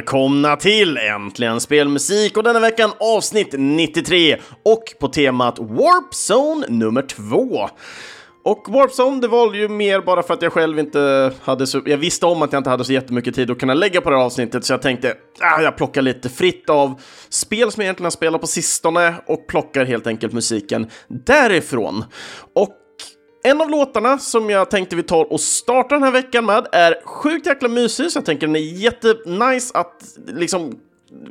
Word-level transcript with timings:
välkomna 0.00 0.56
till 0.56 0.96
Äntligen 0.96 1.60
Spelmusik 1.60 2.36
och 2.36 2.42
denna 2.42 2.60
veckan 2.60 2.90
avsnitt 3.00 3.54
93 3.58 4.36
och 4.64 4.82
på 5.00 5.08
temat 5.08 5.58
Warp 5.58 6.12
Zone 6.30 6.66
nummer 6.68 7.02
2. 7.02 7.68
Och 8.44 8.66
Warp 8.68 8.90
Zone, 8.98 9.20
det 9.20 9.28
var 9.28 9.54
ju 9.54 9.68
mer 9.68 10.00
bara 10.00 10.22
för 10.22 10.34
att 10.34 10.42
jag 10.42 10.52
själv 10.52 10.78
inte 10.78 11.32
hade 11.42 11.66
så... 11.66 11.82
Jag 11.86 11.96
visste 11.96 12.26
om 12.26 12.42
att 12.42 12.52
jag 12.52 12.60
inte 12.60 12.70
hade 12.70 12.84
så 12.84 12.92
jättemycket 12.92 13.34
tid 13.34 13.50
att 13.50 13.58
kunna 13.58 13.74
lägga 13.74 14.00
på 14.00 14.10
det 14.10 14.16
här 14.16 14.24
avsnittet, 14.24 14.64
så 14.64 14.72
jag 14.72 14.82
tänkte 14.82 15.14
ah, 15.40 15.60
jag 15.62 15.76
plockar 15.76 16.02
lite 16.02 16.28
fritt 16.28 16.70
av 16.70 17.00
spel 17.28 17.72
som 17.72 17.80
jag 17.80 17.84
egentligen 17.84 18.06
har 18.06 18.10
spelat 18.10 18.40
på 18.40 18.46
sistone 18.46 19.14
och 19.26 19.46
plockar 19.46 19.84
helt 19.84 20.06
enkelt 20.06 20.32
musiken 20.32 20.90
därifrån. 21.08 22.04
Och 22.54 22.79
en 23.42 23.60
av 23.60 23.70
låtarna 23.70 24.18
som 24.18 24.50
jag 24.50 24.70
tänkte 24.70 24.96
vi 24.96 25.02
tar 25.02 25.32
och 25.32 25.40
startar 25.40 25.96
den 25.96 26.02
här 26.02 26.10
veckan 26.10 26.46
med 26.46 26.66
är 26.72 26.94
sjukt 27.04 27.46
jäkla 27.46 27.68
mysig, 27.68 28.12
så 28.12 28.16
jag 28.16 28.24
tänker 28.24 28.46
den 28.46 28.56
är 28.56 28.60
jättenice 28.60 29.70
att 29.74 30.02
liksom 30.26 30.78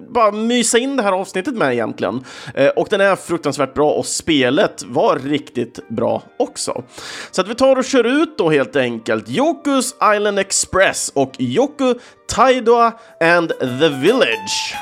bara 0.10 0.32
mysa 0.32 0.78
in 0.78 0.96
det 0.96 1.04
här 1.04 1.12
avsnittet 1.12 1.56
med 1.56 1.74
egentligen. 1.74 2.24
Eh, 2.56 2.68
och 2.68 2.88
den 2.90 3.02
är 3.02 3.16
fruktansvärt 3.16 3.74
bra 3.74 3.92
och 3.92 4.06
spelet 4.06 4.84
var 4.84 5.20
riktigt 5.20 5.90
bra 5.90 6.24
också. 6.38 6.84
Så 7.32 7.42
att 7.42 7.48
vi 7.48 7.56
tar 7.56 7.76
och 7.76 7.86
kör 7.86 8.04
ut 8.04 8.38
då 8.38 8.50
helt 8.50 8.76
enkelt 8.76 9.30
Yokus 9.30 9.96
Island 10.16 10.40
Express 10.40 11.12
och 11.16 11.32
Yoku 11.40 11.94
Taidoa 12.28 12.94
and 13.20 13.50
the 13.60 13.90
Village. 13.90 14.76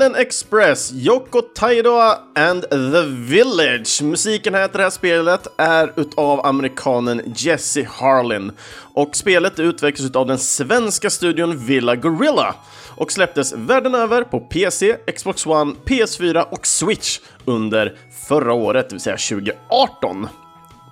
Island 0.00 0.16
Express, 0.16 0.92
Yoko 0.92 1.42
Taidoa 1.42 2.18
and 2.34 2.62
the 2.70 3.02
Village. 3.06 4.02
Musiken 4.02 4.54
här 4.54 4.68
till 4.68 4.76
det 4.76 4.82
här 4.82 4.90
spelet 4.90 5.46
är 5.56 5.92
utav 5.96 6.46
amerikanen 6.46 7.34
Jesse 7.36 7.88
Harlin. 7.90 8.52
Och 8.94 9.16
spelet 9.16 9.58
utvecklades 9.58 10.10
utav 10.10 10.26
den 10.26 10.38
svenska 10.38 11.10
studion 11.10 11.66
Villa 11.66 11.96
Gorilla 11.96 12.54
och 12.96 13.12
släpptes 13.12 13.52
världen 13.52 13.94
över 13.94 14.22
på 14.22 14.40
PC, 14.40 14.96
Xbox 15.16 15.46
One, 15.46 15.74
PS4 15.84 16.44
och 16.50 16.66
Switch 16.66 17.18
under 17.44 17.96
förra 18.28 18.52
året, 18.52 18.88
det 18.88 18.94
vill 18.94 19.00
säga 19.00 19.16
2018. 19.16 20.28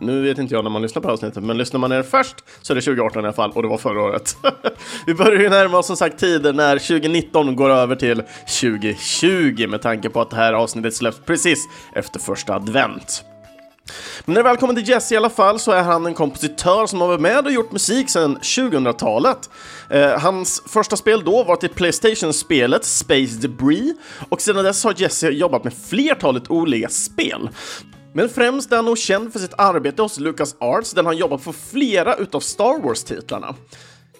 Nu 0.00 0.22
vet 0.22 0.38
inte 0.38 0.54
jag 0.54 0.64
när 0.64 0.70
man 0.70 0.82
lyssnar 0.82 1.02
på 1.02 1.10
avsnittet, 1.10 1.44
men 1.44 1.58
lyssnar 1.58 1.80
man 1.80 1.90
ner 1.90 2.02
först 2.02 2.36
så 2.62 2.72
är 2.72 2.74
det 2.74 2.80
2018 2.80 3.22
i 3.22 3.26
alla 3.26 3.32
fall, 3.32 3.50
och 3.50 3.62
det 3.62 3.68
var 3.68 3.78
förra 3.78 4.02
året. 4.02 4.36
Vi 5.06 5.14
börjar 5.14 5.40
ju 5.40 5.48
närma 5.48 5.78
oss 5.78 5.86
som 5.86 5.96
sagt 5.96 6.18
tider 6.18 6.52
när 6.52 6.78
2019 6.78 7.56
går 7.56 7.70
över 7.70 7.96
till 7.96 8.22
2020 8.60 9.66
med 9.68 9.82
tanke 9.82 10.08
på 10.08 10.20
att 10.20 10.30
det 10.30 10.36
här 10.36 10.52
avsnittet 10.52 10.94
släpps 10.94 11.20
precis 11.26 11.68
efter 11.94 12.20
första 12.20 12.54
advent. 12.54 13.24
Men 14.24 14.34
när 14.34 14.42
det 14.42 14.48
väl 14.48 14.56
kommer 14.56 14.74
till 14.74 14.88
Jesse 14.88 15.14
i 15.14 15.16
alla 15.16 15.30
fall 15.30 15.58
så 15.58 15.72
är 15.72 15.82
han 15.82 16.06
en 16.06 16.14
kompositör 16.14 16.86
som 16.86 17.00
har 17.00 17.08
varit 17.08 17.20
med 17.20 17.46
och 17.46 17.52
gjort 17.52 17.72
musik 17.72 18.10
sedan 18.10 18.38
2000-talet. 18.38 19.50
Eh, 19.90 20.20
hans 20.20 20.62
första 20.66 20.96
spel 20.96 21.24
då 21.24 21.44
var 21.44 21.56
till 21.56 21.68
Playstation-spelet 21.68 22.84
Space 22.84 23.38
Debris 23.40 23.94
och 24.28 24.40
sedan 24.40 24.64
dess 24.64 24.84
har 24.84 24.94
Jesse 24.96 25.28
jobbat 25.28 25.64
med 25.64 25.72
flertalet 25.88 26.50
olika 26.50 26.88
spel. 26.88 27.48
Men 28.12 28.28
främst 28.28 28.72
är 28.72 28.76
han 28.76 28.84
nog 28.84 28.98
känd 28.98 29.32
för 29.32 29.40
sitt 29.40 29.54
arbete 29.58 30.02
hos 30.02 30.18
Lucas 30.18 30.56
Arts 30.60 30.92
där 30.92 31.04
han 31.04 31.16
jobbat 31.16 31.44
på 31.44 31.52
flera 31.52 32.16
utav 32.16 32.40
Star 32.40 32.82
Wars-titlarna. 32.82 33.54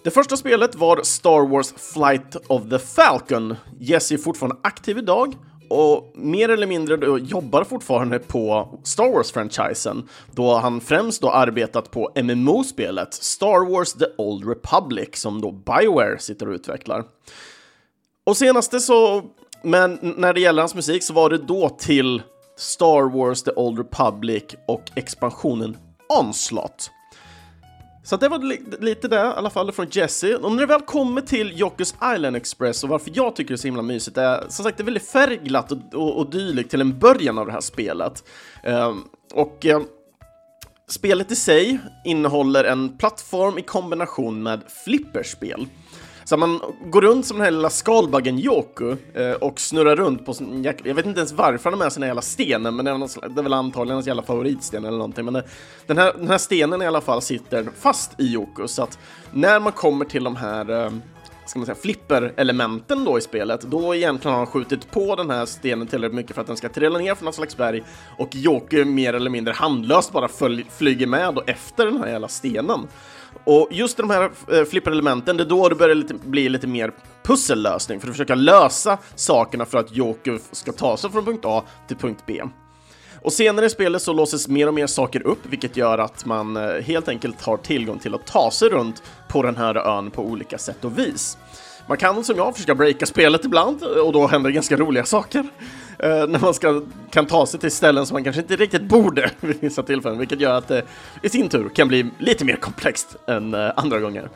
Det 0.04 0.10
första 0.10 0.37
spelet 0.37 0.75
var 0.75 1.03
Star 1.03 1.48
Wars 1.48 1.72
Flight 1.92 2.36
of 2.47 2.62
the 2.71 2.78
Falcon. 2.78 3.57
Jesse 3.80 4.15
är 4.15 4.18
fortfarande 4.18 4.57
aktiv 4.62 4.98
idag 4.98 5.34
och 5.68 6.12
mer 6.15 6.48
eller 6.48 6.66
mindre 6.66 6.97
då 6.97 7.18
jobbar 7.18 7.65
fortfarande 7.65 8.18
på 8.18 8.78
Star 8.84 9.12
Wars-franchisen 9.12 10.09
då 10.33 10.54
han 10.54 10.80
främst 10.80 11.22
då 11.22 11.30
arbetat 11.30 11.91
på 11.91 12.10
MMO-spelet 12.22 13.15
Star 13.15 13.71
Wars 13.72 13.92
The 13.92 14.07
Old 14.18 14.48
Republic 14.48 15.09
som 15.12 15.41
då 15.41 15.53
Bioware 15.53 16.18
sitter 16.18 16.48
och 16.48 16.54
utvecklar. 16.54 17.04
Och 18.24 18.36
senaste 18.36 18.80
så, 18.80 19.24
men 19.62 19.98
när 20.03 20.34
det 20.34 20.41
gäller 20.41 20.62
hans 20.62 20.74
musik 20.74 21.03
så 21.03 21.12
var 21.12 21.30
det 21.30 21.39
då 21.39 21.68
till 21.68 22.22
Star 22.59 23.10
Wars 23.10 23.43
The 23.43 23.51
Old 23.57 23.78
Republic 23.78 24.45
och 24.66 24.83
expansionen 24.95 25.77
Onslaught. 26.09 26.91
Så 28.05 28.16
det 28.16 28.28
var 28.28 28.39
li 28.39 28.63
lite 28.81 29.09
det 29.09 29.16
i 29.16 29.19
alla 29.19 29.51
fall 29.51 29.72
från 29.72 29.87
Jesse. 29.91 30.37
Och 30.37 30.53
när 30.53 30.60
det 30.60 30.66
väl 30.66 30.81
kommer 30.81 31.21
till 31.21 31.60
Jockers 31.60 31.95
Island 32.15 32.37
Express 32.37 32.84
och 32.84 32.91
varför 32.91 33.10
jag 33.15 33.37
tycker 33.37 33.49
det 33.49 33.55
är 33.55 33.57
så 33.57 33.66
himla 33.66 33.83
mysigt 33.83 34.19
är 34.19 34.45
som 34.49 34.65
sagt 34.65 34.77
det 34.77 34.83
är 34.83 34.84
väldigt 34.84 35.09
färgglatt 35.09 35.72
och, 35.72 35.78
och, 35.95 36.19
och 36.19 36.31
dylikt 36.31 36.71
till 36.71 36.81
en 36.81 36.99
början 36.99 37.39
av 37.39 37.47
det 37.47 37.53
här 37.53 37.60
spelet. 37.60 38.25
Um, 38.65 39.05
och 39.34 39.65
um, 39.65 39.87
spelet 40.89 41.31
i 41.33 41.37
sig 41.37 41.78
innehåller 42.05 42.65
en 42.65 42.99
plattform 42.99 43.59
i 43.59 43.63
kombination 43.63 44.43
med 44.43 44.60
flipperspel. 44.84 45.66
Så 46.28 46.36
man 46.36 46.60
går 46.84 47.01
runt 47.01 47.27
som 47.27 47.36
den 47.36 47.45
här 47.45 47.51
lilla 47.51 47.71
skalbaggen 47.71 48.39
Yoku 48.39 48.97
eh, 49.15 49.33
och 49.33 49.60
snurrar 49.60 49.97
runt 49.97 50.27
på 50.27 50.34
sin, 50.34 50.65
jag, 50.65 50.80
jag 50.84 50.95
vet 50.95 51.07
inte 51.07 51.21
ens 51.21 51.33
varför 51.33 51.71
han 51.71 51.72
har 51.72 51.84
med 51.84 51.92
sig 51.92 52.01
den 52.01 52.03
här 52.03 52.09
jävla 52.09 52.22
stenen, 52.22 52.77
men 52.77 52.84
det 52.84 52.91
är, 52.91 52.98
någon, 52.98 53.09
det 53.34 53.41
är 53.41 53.42
väl 53.42 53.53
antagligen 53.53 53.95
hans 53.95 54.07
jävla 54.07 54.22
favoritsten 54.22 54.84
eller 54.84 54.98
någonting. 54.98 55.25
Men 55.25 55.34
det, 55.34 55.42
den, 55.86 55.98
här, 55.98 56.13
den 56.19 56.28
här 56.28 56.39
stenen 56.39 56.83
i 56.83 56.86
alla 56.86 57.01
fall 57.01 57.22
sitter 57.22 57.69
fast 57.78 58.21
i 58.21 58.25
Yoku, 58.25 58.69
så 58.69 58.83
att 58.83 58.98
när 59.33 59.60
man 59.60 59.72
kommer 59.72 60.04
till 60.04 60.25
de 60.25 60.36
här 60.36 60.84
eh, 60.84 60.91
ska 61.47 61.59
man 61.59 61.66
säga, 61.66 61.77
flipper-elementen 61.83 63.04
då 63.04 63.19
i 63.19 63.21
spelet, 63.21 63.60
då 63.60 63.95
egentligen 63.95 64.33
har 64.33 64.39
han 64.39 64.47
skjutit 64.47 64.91
på 64.91 65.16
den 65.16 65.31
här 65.31 65.47
stenen 65.47 65.86
tillräckligt 65.86 66.16
mycket 66.16 66.34
för 66.34 66.41
att 66.41 66.47
den 66.47 66.57
ska 66.57 66.69
trilla 66.69 66.98
ner 66.98 67.15
från 67.15 67.24
något 67.24 67.34
slags 67.34 67.57
berg 67.57 67.83
och 68.19 68.34
Joker 68.34 68.84
mer 68.84 69.15
eller 69.15 69.31
mindre 69.31 69.54
handlöst 69.54 70.13
bara 70.13 70.28
följ, 70.28 70.66
flyger 70.77 71.07
med 71.07 71.34
då 71.34 71.42
efter 71.47 71.86
den 71.86 71.97
här 71.97 72.09
jävla 72.09 72.28
stenen. 72.28 72.89
Och 73.48 73.68
just 73.71 73.97
de 73.97 74.10
här 74.10 74.30
eh, 74.48 74.92
elementen, 74.92 75.36
det 75.36 75.42
är 75.42 75.48
då 75.48 75.68
det 75.68 75.74
börjar 75.74 75.95
lite, 75.95 76.15
bli 76.15 76.48
lite 76.48 76.66
mer 76.66 76.92
pussellösning 77.22 78.00
för 78.00 78.09
att 78.09 78.15
försöka 78.15 78.34
lösa 78.34 78.98
sakerna 79.15 79.65
för 79.65 79.78
att 79.78 79.97
Joker 79.97 80.39
ska 80.53 80.72
ta 80.72 80.97
sig 80.97 81.10
från 81.10 81.24
punkt 81.24 81.45
A 81.45 81.62
till 81.86 81.97
punkt 81.97 82.22
B. 82.27 82.42
Och 83.22 83.33
senare 83.33 83.66
i 83.66 83.71
spelet 83.71 84.03
så 84.03 84.12
låses 84.12 84.48
mer 84.48 84.66
och 84.66 84.74
mer 84.74 84.86
saker 84.86 85.27
upp, 85.27 85.39
vilket 85.42 85.77
gör 85.77 85.98
att 85.98 86.24
man 86.24 86.56
eh, 86.56 86.83
helt 86.83 87.09
enkelt 87.09 87.42
har 87.42 87.56
tillgång 87.56 87.98
till 87.98 88.15
att 88.15 88.27
ta 88.27 88.50
sig 88.50 88.68
runt 88.68 89.03
på 89.28 89.42
den 89.42 89.56
här 89.56 89.74
ön 89.74 90.10
på 90.10 90.22
olika 90.22 90.59
sätt 90.59 90.84
och 90.84 90.98
vis. 90.98 91.39
Man 91.88 91.96
kan 91.96 92.24
som 92.24 92.36
jag 92.36 92.54
försöka 92.54 92.74
breaka 92.74 93.06
spelet 93.06 93.44
ibland 93.44 93.82
eh, 93.82 93.88
och 93.88 94.12
då 94.12 94.26
händer 94.26 94.50
ganska 94.50 94.76
roliga 94.76 95.04
saker. 95.04 95.46
Eh, 95.98 96.08
när 96.08 96.38
man 96.38 96.54
ska, 96.54 96.82
kan 97.10 97.26
ta 97.26 97.46
sig 97.46 97.60
till 97.60 97.70
ställen 97.70 98.06
som 98.06 98.14
man 98.14 98.24
kanske 98.24 98.42
inte 98.42 98.56
riktigt 98.56 98.82
borde 98.82 99.30
vid 99.40 99.60
vissa 99.60 99.82
tillfällen, 99.82 100.18
vilket 100.18 100.40
gör 100.40 100.54
att 100.54 100.68
det 100.68 100.82
i 101.22 101.28
sin 101.28 101.48
tur 101.48 101.68
kan 101.68 101.88
bli 101.88 102.10
lite 102.18 102.44
mer 102.44 102.56
komplext 102.56 103.16
än 103.26 103.54
eh, 103.54 103.70
andra 103.76 104.00
gånger. 104.00 104.28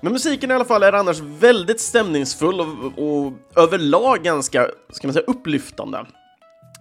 Men 0.00 0.12
musiken 0.12 0.50
i 0.50 0.54
alla 0.54 0.64
fall 0.64 0.82
är 0.82 0.92
annars 0.92 1.20
väldigt 1.20 1.80
stämningsfull 1.80 2.60
och, 2.60 2.66
och 2.96 3.32
överlag 3.56 4.22
ganska, 4.22 4.68
ska 4.92 5.06
man 5.06 5.14
säga, 5.14 5.24
upplyftande. 5.26 5.98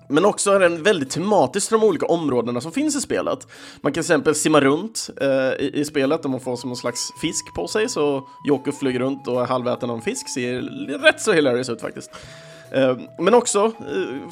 Men 0.07 0.25
också 0.25 0.51
är 0.51 0.59
den 0.59 0.83
väldigt 0.83 1.09
tematisk 1.09 1.67
till 1.67 1.79
de 1.79 1.87
olika 1.87 2.05
områdena 2.05 2.61
som 2.61 2.71
finns 2.71 2.95
i 2.95 3.01
spelet. 3.01 3.47
Man 3.81 3.91
kan 3.91 3.93
till 3.93 3.99
exempel 3.99 4.35
simma 4.35 4.61
runt 4.61 5.09
eh, 5.21 5.65
i, 5.65 5.71
i 5.73 5.85
spelet 5.85 6.25
och 6.25 6.31
man 6.31 6.39
får 6.39 6.55
som 6.55 6.69
någon 6.69 6.77
slags 6.77 7.11
fisk 7.21 7.53
på 7.55 7.67
sig, 7.67 7.89
så 7.89 8.27
Joker 8.47 8.71
flyger 8.71 8.99
runt 8.99 9.27
och 9.27 9.41
är 9.41 9.45
halväten 9.45 9.89
av 9.89 9.95
en 9.95 10.01
fisk, 10.01 10.29
ser 10.29 10.61
rätt 10.99 11.21
så 11.21 11.33
hilarious 11.33 11.69
ut 11.69 11.81
faktiskt. 11.81 12.11
Eh, 12.71 12.97
men 13.19 13.33
också 13.33 13.65
eh, 13.65 13.71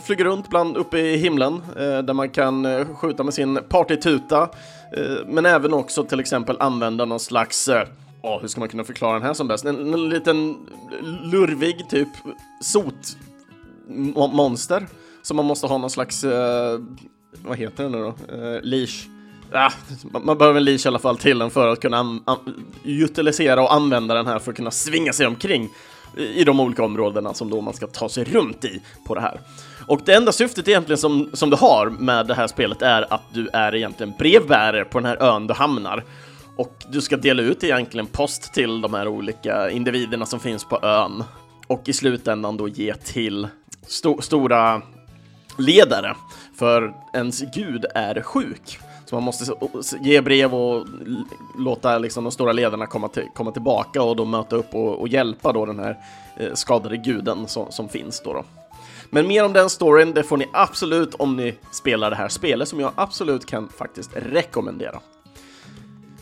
flyger 0.03 0.25
runt 0.25 0.49
bland 0.49 0.77
uppe 0.77 0.99
i 0.99 1.17
himlen 1.17 1.53
eh, 1.53 1.99
där 1.99 2.13
man 2.13 2.29
kan 2.29 2.65
eh, 2.65 2.87
skjuta 2.95 3.23
med 3.23 3.33
sin 3.33 3.59
partytuta, 3.69 4.49
eh, 4.97 5.17
men 5.27 5.45
även 5.45 5.73
också 5.73 6.03
till 6.03 6.19
exempel 6.19 6.57
använda 6.59 7.05
någon 7.05 7.19
slags 7.19 7.67
eh, 7.67 7.87
Ja, 8.23 8.39
hur 8.41 8.47
ska 8.47 8.59
man 8.59 8.69
kunna 8.69 8.83
förklara 8.83 9.13
den 9.13 9.21
här 9.21 9.33
som 9.33 9.47
bäst? 9.47 9.65
En, 9.65 9.93
en 9.93 10.09
liten 10.09 10.57
lurvig 11.31 11.89
typ 11.89 12.07
sotmonster 12.61 14.87
så 15.21 15.33
man 15.33 15.45
måste 15.45 15.67
ha 15.67 15.77
någon 15.77 15.89
slags, 15.89 16.23
eh, 16.23 16.79
vad 17.31 17.57
heter 17.57 17.83
den 17.83 17.91
nu 17.91 17.97
då? 17.97 18.35
Eh, 18.35 18.61
leash. 18.61 19.07
Ah, 19.53 19.71
man, 20.11 20.25
man 20.25 20.37
behöver 20.37 20.57
en 20.57 20.63
leash 20.63 20.85
i 20.85 20.87
alla 20.87 20.99
fall 20.99 21.17
till 21.17 21.39
den 21.39 21.49
för 21.49 21.67
att 21.67 21.79
kunna 21.79 21.97
an, 21.97 22.23
an, 22.25 22.65
utilisera 22.83 23.63
och 23.63 23.73
använda 23.73 24.13
den 24.13 24.27
här 24.27 24.39
för 24.39 24.51
att 24.51 24.57
kunna 24.57 24.71
svinga 24.71 25.13
sig 25.13 25.27
omkring 25.27 25.63
i 25.63 25.69
i 26.17 26.43
de 26.43 26.59
olika 26.59 26.83
områdena 26.83 27.33
som 27.33 27.49
då 27.49 27.61
man 27.61 27.73
ska 27.73 27.87
ta 27.87 28.09
sig 28.09 28.23
runt 28.23 28.65
i 28.65 28.81
på 29.07 29.15
det 29.15 29.21
här. 29.21 29.41
Och 29.87 30.01
det 30.05 30.13
enda 30.13 30.31
syftet 30.31 30.67
egentligen 30.67 30.97
som, 30.97 31.29
som 31.33 31.49
du 31.49 31.55
har 31.55 31.89
med 31.89 32.27
det 32.27 32.33
här 32.33 32.47
spelet 32.47 32.81
är 32.81 33.13
att 33.13 33.33
du 33.33 33.47
är 33.53 33.75
egentligen 33.75 34.13
brevbärare 34.19 34.85
på 34.85 34.99
den 34.99 35.05
här 35.05 35.23
ön 35.23 35.47
du 35.47 35.53
hamnar. 35.53 36.03
Och 36.55 36.83
du 36.89 37.01
ska 37.01 37.17
dela 37.17 37.41
ut 37.41 37.63
egentligen 37.63 38.07
post 38.07 38.53
till 38.53 38.81
de 38.81 38.93
här 38.93 39.07
olika 39.07 39.69
individerna 39.69 40.25
som 40.25 40.39
finns 40.39 40.63
på 40.63 40.79
ön. 40.81 41.23
Och 41.67 41.89
i 41.89 41.93
slutändan 41.93 42.57
då 42.57 42.67
ge 42.67 42.93
till 42.93 43.47
sto 43.87 44.21
stora 44.21 44.81
ledare, 45.61 46.15
för 46.55 46.93
ens 47.13 47.41
gud 47.41 47.85
är 47.95 48.21
sjuk. 48.21 48.79
Så 49.05 49.15
man 49.15 49.23
måste 49.23 49.53
ge 50.01 50.21
brev 50.21 50.55
och 50.55 50.87
låta 51.57 51.97
liksom 51.97 52.23
de 52.23 52.31
stora 52.31 52.51
ledarna 52.51 52.87
komma, 52.87 53.07
till, 53.07 53.27
komma 53.35 53.51
tillbaka 53.51 54.03
och 54.03 54.15
då 54.15 54.25
möta 54.25 54.55
upp 54.55 54.75
och, 54.75 54.99
och 54.99 55.07
hjälpa 55.07 55.53
då 55.53 55.65
den 55.65 55.79
här 55.79 55.97
eh, 56.37 56.53
skadade 56.53 56.97
guden 56.97 57.47
som, 57.47 57.71
som 57.71 57.89
finns 57.89 58.21
då, 58.21 58.33
då. 58.33 58.43
Men 59.09 59.27
mer 59.27 59.45
om 59.45 59.53
den 59.53 59.69
storyn, 59.69 60.13
det 60.13 60.23
får 60.23 60.37
ni 60.37 60.47
absolut 60.53 61.15
om 61.15 61.37
ni 61.37 61.55
spelar 61.71 62.09
det 62.09 62.15
här 62.15 62.27
spelet 62.27 62.67
som 62.67 62.79
jag 62.79 62.91
absolut 62.95 63.45
kan 63.45 63.69
faktiskt 63.69 64.11
rekommendera. 64.15 64.99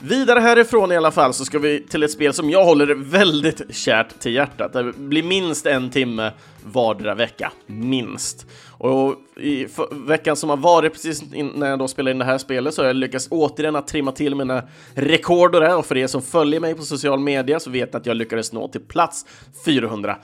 Vidare 0.02 0.40
härifrån 0.40 0.92
i 0.92 0.98
alla 0.98 1.12
fall 1.12 1.34
så 1.34 1.46
ska 1.46 1.60
vi 1.60 1.88
till 1.88 2.04
ett 2.04 2.12
spel 2.12 2.34
som 2.34 2.50
jag 2.50 2.66
håller 2.66 2.96
väldigt 2.96 3.76
kärt 3.76 4.20
till 4.20 4.34
hjärtat. 4.34 4.74
Det 4.74 4.94
blir 4.98 5.24
minst 5.24 5.66
en 5.66 5.90
timme 5.90 6.32
vardera 6.64 7.16
vecka. 7.16 7.52
Minst. 7.66 8.48
Och 8.80 9.16
i 9.38 9.68
veckan 9.92 10.36
som 10.36 10.50
har 10.50 10.58
varit 10.58 10.94
precis 10.94 11.34
innan 11.34 11.60
när 11.60 11.70
jag 11.70 11.80
då 11.80 11.88
spelade 11.88 12.12
in 12.12 12.18
det 12.18 12.26
här 12.26 12.38
spelet 12.38 12.74
så 12.74 12.82
har 12.82 12.88
jag 12.88 12.96
lyckats 12.96 13.28
återigen 13.32 13.76
att 13.76 13.88
trimma 13.88 14.12
till 14.12 14.36
mina 14.36 14.64
rekord 14.94 15.56
och 15.56 15.62
det. 15.62 15.74
Och 15.74 15.86
för 15.86 15.98
er 15.98 16.08
som 16.08 16.22
följer 16.22 16.60
mig 16.60 16.76
på 16.76 16.82
social 16.82 17.20
media 17.20 17.60
så 17.60 17.70
vet 17.70 17.94
ni 17.94 17.98
att 17.98 18.06
jag 18.06 18.18
lyckades 18.18 18.54
nå 18.54 18.68
till 18.68 18.82
plats 18.82 19.26
408 19.66 20.22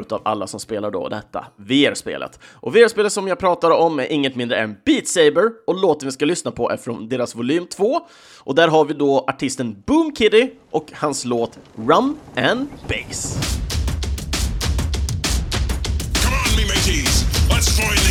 utav 0.00 0.20
alla 0.24 0.46
som 0.46 0.60
spelar 0.60 0.90
då 0.90 1.08
detta 1.08 1.46
VR-spelet. 1.56 2.40
Och 2.52 2.76
VR-spelet 2.76 3.12
som 3.12 3.28
jag 3.28 3.38
pratar 3.38 3.70
om 3.70 3.98
är 3.98 4.12
inget 4.12 4.36
mindre 4.36 4.58
än 4.58 4.76
Beat 4.84 5.06
Saber 5.06 5.50
och 5.66 5.80
låten 5.80 6.08
vi 6.08 6.12
ska 6.12 6.24
lyssna 6.24 6.50
på 6.50 6.70
är 6.70 6.76
från 6.76 7.08
deras 7.08 7.34
volym 7.34 7.66
2. 7.66 8.00
Och 8.38 8.54
där 8.54 8.68
har 8.68 8.84
vi 8.84 8.94
då 8.94 9.24
artisten 9.28 9.82
Boom 9.86 10.14
Kitty 10.16 10.50
och 10.70 10.92
hans 10.94 11.24
låt 11.24 11.58
Rum 11.76 12.16
and 12.36 12.66
Bass. 12.88 13.60
destroy 17.70 18.09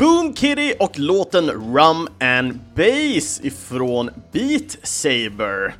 Boom 0.00 0.34
Kitty 0.34 0.72
och 0.78 0.98
låten 0.98 1.50
Rum 1.50 2.08
and 2.20 2.58
Bass 2.74 3.40
ifrån 3.42 4.10
Beat 4.32 4.76
Saber. 4.82 5.74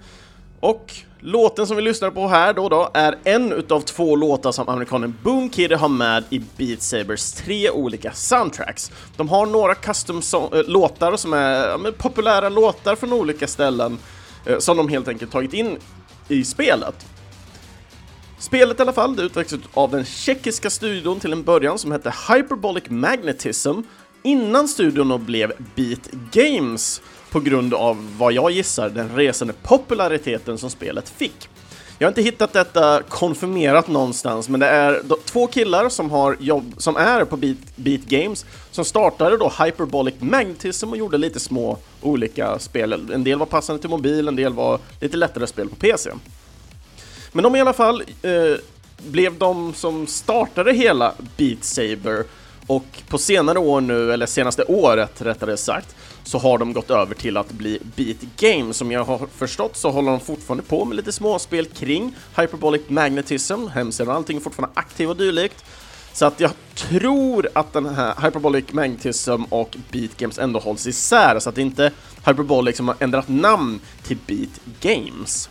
Och 0.60 0.94
låten 1.20 1.66
som 1.66 1.76
vi 1.76 1.82
lyssnar 1.82 2.10
på 2.10 2.28
här 2.28 2.52
då, 2.52 2.68
då 2.68 2.90
är 2.94 3.18
en 3.24 3.52
utav 3.52 3.80
två 3.80 4.16
låtar 4.16 4.52
som 4.52 4.68
amerikanen 4.68 5.18
Boom 5.22 5.50
Kitty 5.50 5.74
har 5.74 5.88
med 5.88 6.24
i 6.30 6.42
Beat 6.56 6.82
Sabers 6.82 7.32
tre 7.32 7.70
olika 7.70 8.12
soundtracks. 8.12 8.92
De 9.16 9.28
har 9.28 9.46
några 9.46 9.74
custom 9.74 10.20
so- 10.20 10.56
äh, 10.58 10.68
låtar 10.68 11.16
som 11.16 11.32
är 11.32 11.68
ja, 11.68 11.92
populära 11.98 12.48
låtar 12.48 12.96
från 12.96 13.12
olika 13.12 13.46
ställen 13.46 13.98
eh, 14.46 14.58
som 14.58 14.76
de 14.76 14.88
helt 14.88 15.08
enkelt 15.08 15.32
tagit 15.32 15.52
in 15.52 15.78
i 16.28 16.44
spelet. 16.44 17.06
Spelet 18.38 18.78
i 18.78 18.82
alla 18.82 18.92
fall, 18.92 19.16
det 19.16 19.22
utvecklades 19.22 19.66
av 19.74 19.90
den 19.90 20.04
tjeckiska 20.04 20.70
studion 20.70 21.20
till 21.20 21.32
en 21.32 21.42
början 21.42 21.78
som 21.78 21.92
hette 21.92 22.14
Hyperbolic 22.28 22.84
Magnetism 22.88 23.80
innan 24.22 24.68
studion 24.68 25.08
då 25.08 25.18
blev 25.18 25.52
Beat 25.74 26.10
Games 26.32 27.02
på 27.30 27.40
grund 27.40 27.74
av 27.74 28.16
vad 28.18 28.32
jag 28.32 28.50
gissar 28.50 28.88
den 28.88 29.16
resande 29.16 29.54
populariteten 29.62 30.58
som 30.58 30.70
spelet 30.70 31.08
fick. 31.08 31.48
Jag 31.98 32.06
har 32.06 32.10
inte 32.10 32.22
hittat 32.22 32.52
detta 32.52 33.02
konfirmerat 33.08 33.88
någonstans, 33.88 34.48
men 34.48 34.60
det 34.60 34.66
är 34.66 35.02
två 35.24 35.46
killar 35.46 35.88
som, 35.88 36.10
har 36.10 36.36
jobb, 36.40 36.74
som 36.76 36.96
är 36.96 37.24
på 37.24 37.36
Beat, 37.36 37.56
Beat 37.76 38.00
Games 38.00 38.44
som 38.70 38.84
startade 38.84 39.36
då 39.36 39.52
Hyperbolic 39.64 40.14
Magnetism 40.18 40.90
och 40.90 40.96
gjorde 40.96 41.18
lite 41.18 41.40
små 41.40 41.78
olika 42.02 42.58
spel. 42.58 42.92
En 43.12 43.24
del 43.24 43.38
var 43.38 43.46
passande 43.46 43.80
till 43.80 43.90
mobil, 43.90 44.28
en 44.28 44.36
del 44.36 44.52
var 44.52 44.78
lite 45.00 45.16
lättare 45.16 45.46
spel 45.46 45.68
på 45.68 45.76
PC. 45.76 46.10
Men 47.32 47.42
de 47.42 47.56
i 47.56 47.60
alla 47.60 47.72
fall 47.72 48.02
eh, 48.22 48.32
blev 49.08 49.38
de 49.38 49.74
som 49.74 50.06
startade 50.06 50.72
hela 50.72 51.14
Beat 51.36 51.64
Saber 51.64 52.24
och 52.70 53.02
på 53.08 53.18
senare 53.18 53.58
år 53.58 53.80
nu, 53.80 54.12
eller 54.12 54.26
senaste 54.26 54.64
året 54.64 55.22
rättare 55.22 55.56
sagt, 55.56 55.96
så 56.24 56.38
har 56.38 56.58
de 56.58 56.72
gått 56.72 56.90
över 56.90 57.14
till 57.14 57.36
att 57.36 57.52
bli 57.52 57.78
Beat 57.96 58.16
Games. 58.36 58.76
Som 58.76 58.92
jag 58.92 59.04
har 59.04 59.26
förstått 59.36 59.76
så 59.76 59.90
håller 59.90 60.10
de 60.10 60.20
fortfarande 60.20 60.62
på 60.62 60.84
med 60.84 60.96
lite 60.96 61.12
småspel 61.12 61.66
kring 61.66 62.16
Hyperbolic 62.36 62.82
Magnetism, 62.88 63.66
hemsidan 63.66 64.08
och 64.08 64.14
allting 64.14 64.36
är 64.36 64.40
fortfarande 64.40 64.80
aktiv 64.80 65.10
och 65.10 65.16
dylikt. 65.16 65.64
Så 66.12 66.26
att 66.26 66.40
jag 66.40 66.50
tror 66.74 67.48
att 67.52 67.72
den 67.72 67.86
här 67.86 68.14
Hyperbolic 68.24 68.72
Magnetism 68.72 69.42
och 69.48 69.76
Beat 69.92 70.16
Games 70.16 70.38
ändå 70.38 70.60
hålls 70.60 70.86
isär, 70.86 71.38
så 71.38 71.48
att 71.48 71.54
det 71.54 71.62
inte 71.62 71.84
är 71.84 71.92
Hyperbolic 72.26 72.76
som 72.76 72.88
har 72.88 72.96
ändrat 73.00 73.28
namn 73.28 73.80
till 74.02 74.18
Beat 74.26 74.60
Games. 74.80 75.48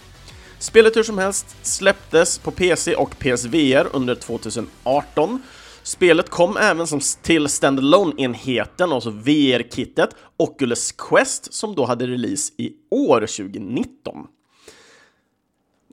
Spelet 0.60 0.96
hur 0.96 1.04
som 1.04 1.18
helst 1.18 1.56
släpptes 1.62 2.38
på 2.38 2.52
PC 2.52 2.96
och 2.96 3.20
PSVR 3.20 3.88
under 3.94 4.16
2018. 4.16 5.42
Spelet 5.89 6.29
kom 6.29 6.58
även 6.58 6.88
som 6.88 7.00
till 7.22 7.48
standalone 7.48 8.13
enheten 8.17 8.91
alltså 8.91 9.10
VR-kittet, 9.10 10.10
Oculus 10.38 10.91
Quest, 10.91 11.53
som 11.53 11.75
då 11.75 11.86
hade 11.86 12.08
release 12.08 12.53
i 12.58 12.74
år 12.91 13.19
2019. 13.19 14.27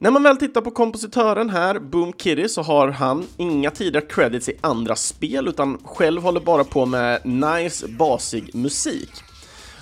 När 0.00 0.10
man 0.10 0.22
väl 0.22 0.36
tittar 0.36 0.60
på 0.60 0.70
kompositören 0.70 1.50
här, 1.50 1.78
Boom 1.78 2.12
Kitty, 2.12 2.48
så 2.48 2.62
har 2.62 2.88
han 2.88 3.26
inga 3.36 3.70
tidigare 3.70 4.06
credits 4.06 4.48
i 4.48 4.58
andra 4.60 4.96
spel, 4.96 5.48
utan 5.48 5.78
själv 5.84 6.22
håller 6.22 6.40
bara 6.40 6.64
på 6.64 6.86
med 6.86 7.26
nice, 7.26 7.88
basig 7.88 8.54
musik. 8.54 9.10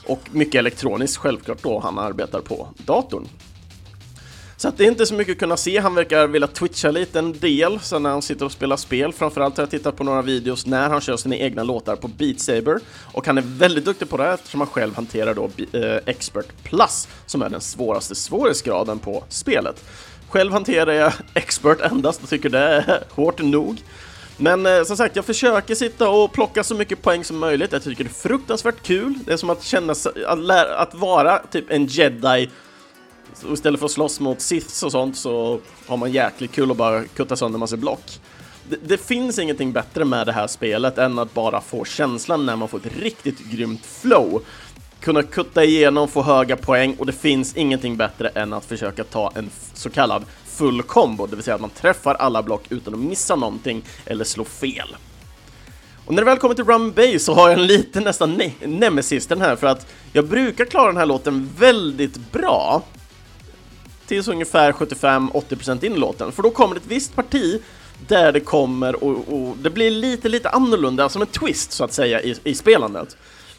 Och 0.07 0.21
mycket 0.33 0.59
elektroniskt 0.59 1.17
självklart 1.17 1.63
då 1.63 1.79
han 1.79 1.99
arbetar 1.99 2.41
på 2.41 2.69
datorn. 2.87 3.29
Så 4.57 4.69
att 4.69 4.79
det 4.79 4.85
är 4.85 4.89
inte 4.89 5.07
så 5.07 5.15
mycket 5.15 5.33
att 5.33 5.39
kunna 5.39 5.57
se, 5.57 5.79
han 5.79 5.95
verkar 5.95 6.27
vilja 6.27 6.49
twitcha 6.49 6.91
lite 6.91 7.19
en 7.19 7.39
del 7.39 7.81
sen 7.81 8.03
när 8.03 8.11
han 8.11 8.23
sitter 8.23 8.45
och 8.45 8.53
spelar 8.53 8.77
spel. 8.77 9.13
Framförallt 9.13 9.57
har 9.57 9.63
jag 9.63 9.71
tittat 9.71 9.97
på 9.97 10.05
några 10.05 10.23
videos 10.23 10.67
när 10.67 10.89
han 10.89 11.01
kör 11.01 11.17
sina 11.17 11.37
egna 11.37 11.63
låtar 11.63 11.97
på 11.97 12.09
Beat 12.09 12.41
Saber. 12.41 12.81
Och 13.13 13.27
han 13.27 13.39
är 13.39 13.43
väldigt 13.47 13.85
duktig 13.85 14.09
på 14.09 14.17
det 14.17 14.27
eftersom 14.27 14.61
han 14.61 14.69
själv 14.69 14.95
hanterar 14.95 15.35
då 15.35 15.51
eh, 15.73 15.97
Expert 16.07 16.47
Plus, 16.63 17.09
som 17.27 17.43
är 17.43 17.49
den 17.49 17.61
svåraste 17.61 18.15
svårighetsgraden 18.15 18.99
på 18.99 19.25
spelet. 19.29 19.85
Själv 20.29 20.53
hanterar 20.53 20.93
jag 20.93 21.13
Expert 21.35 21.81
endast 21.81 22.23
och 22.23 22.29
tycker 22.29 22.49
det 22.49 22.59
är 22.59 23.05
hårt 23.11 23.43
nog. 23.43 23.83
Men 24.37 24.67
eh, 24.67 24.83
som 24.83 24.97
sagt, 24.97 25.17
jag 25.17 25.25
försöker 25.25 25.75
sitta 25.75 26.09
och 26.09 26.33
plocka 26.33 26.65
så 26.65 26.75
mycket 26.75 27.03
poäng 27.03 27.25
som 27.25 27.39
möjligt. 27.39 27.73
Jag 27.73 27.83
tycker 27.83 28.05
det 28.05 28.11
är 28.11 28.29
fruktansvärt 28.29 28.83
kul. 28.83 29.15
Det 29.27 29.33
är 29.33 29.37
som 29.37 29.51
att 29.51 29.63
känna 29.63 29.95
sig, 29.95 30.25
att, 30.25 30.39
lära, 30.39 30.79
att 30.79 30.95
vara 30.95 31.39
typ 31.39 31.71
en 31.71 31.87
jedi 31.87 32.51
så 33.35 33.53
istället 33.53 33.81
för 33.81 33.87
att 33.87 33.93
slåss 33.93 34.21
mot 34.21 34.41
Siths 34.41 34.83
och 34.83 34.93
sånt 34.93 35.17
så 35.17 35.61
har 35.87 35.97
man 35.97 36.13
jäkligt 36.13 36.53
kul 36.53 36.71
och 36.71 36.77
bara 36.77 37.05
kutta 37.05 37.37
sönder 37.37 37.59
massa 37.59 37.77
block. 37.77 38.21
Det, 38.69 38.77
det, 38.87 38.99
finns 38.99 39.39
ingenting 39.39 39.73
bättre 39.73 40.05
med 40.05 40.27
det 40.27 40.33
här 40.33 40.47
spelet 40.47 40.99
än 40.99 41.19
att 41.19 41.35
bara 41.35 41.61
få 41.61 41.85
känslan 41.85 42.47
när 42.47 42.57
man 42.57 42.69
får 42.69 42.79
ett 42.79 42.97
riktigt 42.97 43.39
grymt 43.39 43.87
flow. 43.87 44.43
Kunna 45.01 45.23
kutta 45.23 45.65
igenom, 45.65 46.09
få 46.09 46.23
höga 46.23 46.57
poäng 46.57 46.95
och 46.99 47.07
det 47.07 47.13
finns 47.13 47.57
ingenting 47.57 47.97
bättre 47.97 48.29
än 48.29 48.53
att 48.53 48.65
försöka 48.65 49.05
ta 49.05 49.33
en 49.35 49.51
så 49.75 49.91
kallad 49.91 50.25
full 50.47 50.83
combo, 50.83 51.27
det 51.27 51.37
vill 51.37 51.45
säga 51.45 51.55
att 51.55 51.61
man 51.61 51.71
träffar 51.71 52.15
alla 52.15 52.43
block 52.43 52.63
utan 52.69 52.95
att 52.95 53.01
missa 53.01 53.37
någonting 53.37 53.83
eller 54.07 54.25
slå 54.25 54.45
fel. 54.45 54.97
Och 56.07 56.15
när 56.15 56.23
det 56.23 56.27
väl 56.27 56.39
kommer 56.39 56.55
till 56.55 56.65
Run 56.65 56.93
Bay 56.93 57.19
så 57.19 57.35
har 57.35 57.51
jag 57.51 57.61
en 57.61 57.67
liten 57.67 58.03
nästan 58.03 58.33
ne 58.33 58.53
nemesis 58.67 59.27
den 59.27 59.41
här 59.41 59.57
för 59.57 59.67
att 59.67 59.87
jag 60.13 60.27
brukar 60.27 60.65
klara 60.65 60.87
den 60.87 60.97
här 60.97 61.07
låten 61.07 61.51
väldigt 61.59 62.33
bra 62.33 62.83
tills 64.07 64.29
ungefär 64.29 64.73
75-80% 64.73 65.85
in 65.85 65.93
i 65.93 65.99
låten, 65.99 66.33
för 66.33 66.43
då 66.43 66.51
kommer 66.51 66.75
det 66.75 66.81
ett 66.81 66.87
visst 66.87 67.17
parti 67.17 67.63
där 68.09 68.33
det 68.33 68.41
kommer 68.41 69.05
och, 69.05 69.11
och, 69.29 69.57
det 69.57 69.71
blir 69.71 69.91
lite, 69.91 70.29
lite 70.29 70.49
annorlunda, 70.49 71.09
som 71.09 71.23
en 71.23 71.29
twist 71.29 71.73
så 71.73 71.85
att 71.85 71.93
säga 71.93 72.23
i, 72.23 72.37
i 72.45 72.55
spelandet. 72.55 73.17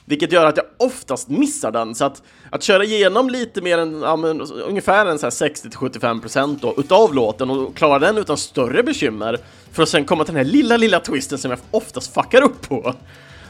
Vilket 0.07 0.31
gör 0.31 0.45
att 0.45 0.57
jag 0.57 0.65
oftast 0.77 1.29
missar 1.29 1.71
den, 1.71 1.95
så 1.95 2.05
att, 2.05 2.23
att 2.49 2.63
köra 2.63 2.83
igenom 2.83 3.29
lite 3.29 3.61
mer 3.61 3.77
än, 3.77 4.01
ja, 4.01 4.15
men, 4.15 4.41
ungefär 4.41 5.05
en 5.05 5.17
60-75% 5.17 6.57
då, 6.61 6.73
utav 6.77 7.13
låten 7.13 7.49
och 7.49 7.75
klara 7.75 7.99
den 7.99 8.17
utan 8.17 8.37
större 8.37 8.83
bekymmer, 8.83 9.39
för 9.71 9.83
att 9.83 9.89
sen 9.89 10.05
komma 10.05 10.23
till 10.23 10.33
den 10.33 10.45
här 10.45 10.51
lilla, 10.51 10.77
lilla 10.77 10.99
twisten 10.99 11.37
som 11.37 11.51
jag 11.51 11.59
oftast 11.71 12.13
fuckar 12.13 12.41
upp 12.41 12.69
på. 12.69 12.93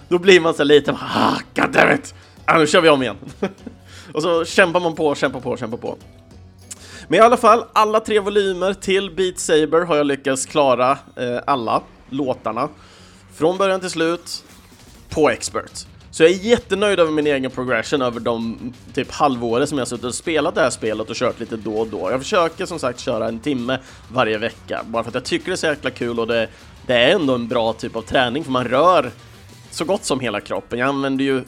Då 0.08 0.18
blir 0.20 0.40
man 0.40 0.54
så 0.54 0.64
lite, 0.64 0.92
ah, 0.92 1.38
goddammit! 1.56 2.14
Ah, 2.46 2.58
nu 2.58 2.68
kör 2.68 2.82
vi 2.82 2.90
om 2.90 3.02
igen. 3.02 3.16
och 4.14 4.22
så 4.22 4.46
kämpar 4.46 4.80
man 4.80 4.96
på, 4.96 5.16
kämpar 5.16 5.40
på, 5.40 5.58
kämpar 5.58 5.78
på. 5.78 5.98
Men 7.07 7.19
i 7.19 7.21
alla 7.21 7.38
fall, 7.38 7.63
alla 7.74 8.00
tre 8.00 8.19
volymer 8.19 8.74
till 8.74 9.12
Beat 9.12 9.39
Saber 9.39 9.81
har 9.81 9.95
jag 9.95 10.07
lyckats 10.07 10.45
klara 10.45 10.91
eh, 10.91 11.39
alla 11.47 11.81
låtarna. 12.09 12.69
Från 13.35 13.57
början 13.57 13.79
till 13.79 13.89
slut, 13.89 14.43
på 15.09 15.29
Expert. 15.29 15.85
Så 16.12 16.24
jag 16.24 16.31
är 16.31 16.35
jättenöjd 16.35 17.00
över 17.00 17.12
min 17.12 17.27
egen 17.27 17.51
progression 17.51 18.01
över 18.01 18.19
de 18.19 18.74
typ 18.93 19.12
halvåret 19.12 19.69
som 19.69 19.77
jag 19.77 19.88
suttit 19.88 20.05
och 20.05 20.15
spelat 20.15 20.55
det 20.55 20.62
här 20.62 20.69
spelet 20.69 21.09
och 21.09 21.15
kört 21.15 21.39
lite 21.39 21.57
då 21.57 21.75
och 21.75 21.88
då. 21.88 22.12
Jag 22.12 22.19
försöker 22.21 22.65
som 22.65 22.79
sagt 22.79 23.00
köra 23.00 23.27
en 23.27 23.39
timme 23.39 23.79
varje 24.13 24.38
vecka, 24.38 24.81
bara 24.85 25.03
för 25.03 25.09
att 25.09 25.15
jag 25.15 25.25
tycker 25.25 25.45
det 25.45 25.53
är 25.53 25.55
så 25.55 25.65
jäkla 25.65 25.89
kul 25.89 26.19
och 26.19 26.27
det, 26.27 26.47
det 26.88 26.93
är 26.93 27.15
ändå 27.15 27.35
en 27.35 27.47
bra 27.47 27.74
typ 27.74 27.95
av 27.95 28.01
träning, 28.01 28.43
för 28.43 28.51
man 28.51 28.65
rör 28.65 29.12
så 29.71 29.85
gott 29.85 30.05
som 30.05 30.19
hela 30.19 30.41
kroppen. 30.41 30.79
Jag 30.79 30.88
använder 30.88 31.25
ju 31.25 31.43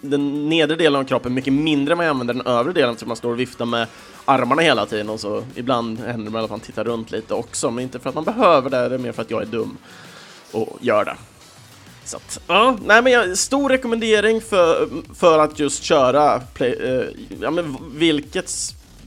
den 0.00 0.48
nedre 0.48 0.76
delen 0.76 1.00
av 1.00 1.04
kroppen 1.04 1.34
mycket 1.34 1.52
mindre 1.52 1.92
än 1.92 1.98
vad 1.98 2.06
jag 2.06 2.10
använder 2.10 2.34
den 2.34 2.46
övre 2.46 2.72
delen, 2.72 2.96
så 2.96 3.06
man 3.06 3.16
står 3.16 3.32
och 3.32 3.40
viftar 3.40 3.64
med 3.64 3.86
armarna 4.24 4.62
hela 4.62 4.86
tiden 4.86 5.10
och 5.10 5.20
så 5.20 5.44
ibland 5.54 6.00
händer 6.00 6.32
det 6.32 6.44
att 6.44 6.50
man 6.50 6.60
tittar 6.60 6.84
runt 6.84 7.10
lite 7.10 7.34
också, 7.34 7.70
men 7.70 7.84
inte 7.84 7.98
för 7.98 8.08
att 8.08 8.14
man 8.14 8.24
behöver 8.24 8.70
det, 8.70 8.88
det 8.88 8.94
är 8.94 8.98
mer 8.98 9.12
för 9.12 9.22
att 9.22 9.30
jag 9.30 9.42
är 9.42 9.46
dum 9.46 9.76
och 10.52 10.78
gör 10.80 11.04
det. 11.04 11.16
Så 12.04 12.16
att, 12.16 12.40
ja, 12.46 12.78
nej 12.86 13.02
men 13.02 13.12
jag, 13.12 13.38
stor 13.38 13.68
rekommendering 13.68 14.40
för, 14.40 14.88
för 15.14 15.38
att 15.38 15.58
just 15.58 15.82
köra 15.82 16.40
play, 16.40 16.72
eh, 16.72 17.04
ja 17.40 17.50
men 17.50 17.76
vilket, 17.92 18.52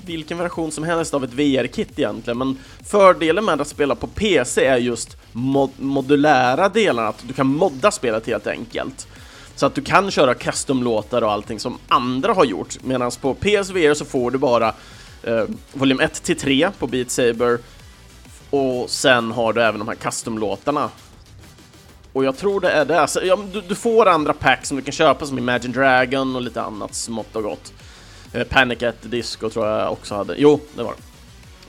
vilken 0.05 0.37
version 0.37 0.71
som 0.71 0.83
helst 0.83 1.13
av 1.13 1.23
ett 1.23 1.33
VR-kit 1.33 1.99
egentligen, 1.99 2.37
men 2.37 2.57
fördelen 2.85 3.45
med 3.45 3.61
att 3.61 3.67
spela 3.67 3.95
på 3.95 4.07
PC 4.07 4.65
är 4.65 4.77
just 4.77 5.17
mod 5.31 5.69
modulära 5.77 6.69
delarna, 6.69 7.07
att 7.07 7.23
du 7.27 7.33
kan 7.33 7.47
modda 7.47 7.91
spelet 7.91 8.27
helt 8.27 8.47
enkelt. 8.47 9.07
Så 9.55 9.65
att 9.65 9.75
du 9.75 9.81
kan 9.81 10.11
köra 10.11 10.33
custom-låtar 10.33 11.21
och 11.21 11.31
allting 11.31 11.59
som 11.59 11.77
andra 11.87 12.33
har 12.33 12.45
gjort, 12.45 12.83
medan 12.83 13.11
på 13.21 13.33
PSVR 13.33 13.93
så 13.93 14.05
får 14.05 14.31
du 14.31 14.37
bara 14.37 14.73
eh, 15.23 15.43
volym 15.73 15.99
1 15.99 16.23
till 16.23 16.37
3 16.37 16.69
på 16.79 16.87
Beat 16.87 17.11
Saber 17.11 17.59
och 18.49 18.89
sen 18.89 19.31
har 19.31 19.53
du 19.53 19.63
även 19.63 19.79
de 19.79 19.87
här 19.87 19.95
custom-låtarna. 19.95 20.89
Och 22.13 22.25
jag 22.25 22.37
tror 22.37 22.61
det 22.61 22.71
är 22.71 22.85
det. 22.85 23.07
Så, 23.07 23.19
ja, 23.23 23.39
du, 23.53 23.61
du, 23.61 23.75
får 23.75 24.05
andra 24.05 24.33
packs 24.33 24.67
som 24.67 24.77
du 24.77 24.83
kan 24.83 24.91
köpa 24.91 25.25
som 25.25 25.37
Imagine 25.37 25.71
Dragon 25.71 26.35
och 26.35 26.41
lite 26.41 26.61
annat 26.61 26.95
smått 26.95 27.35
och 27.35 27.43
gott. 27.43 27.73
Eh, 28.33 28.43
Panic 28.43 28.83
at 28.83 29.01
the 29.01 29.07
Disco 29.07 29.49
tror 29.49 29.67
jag 29.67 29.91
också 29.91 30.15
hade. 30.15 30.35
Jo, 30.37 30.59
det 30.75 30.83
var 30.83 30.93
det. 30.97 31.10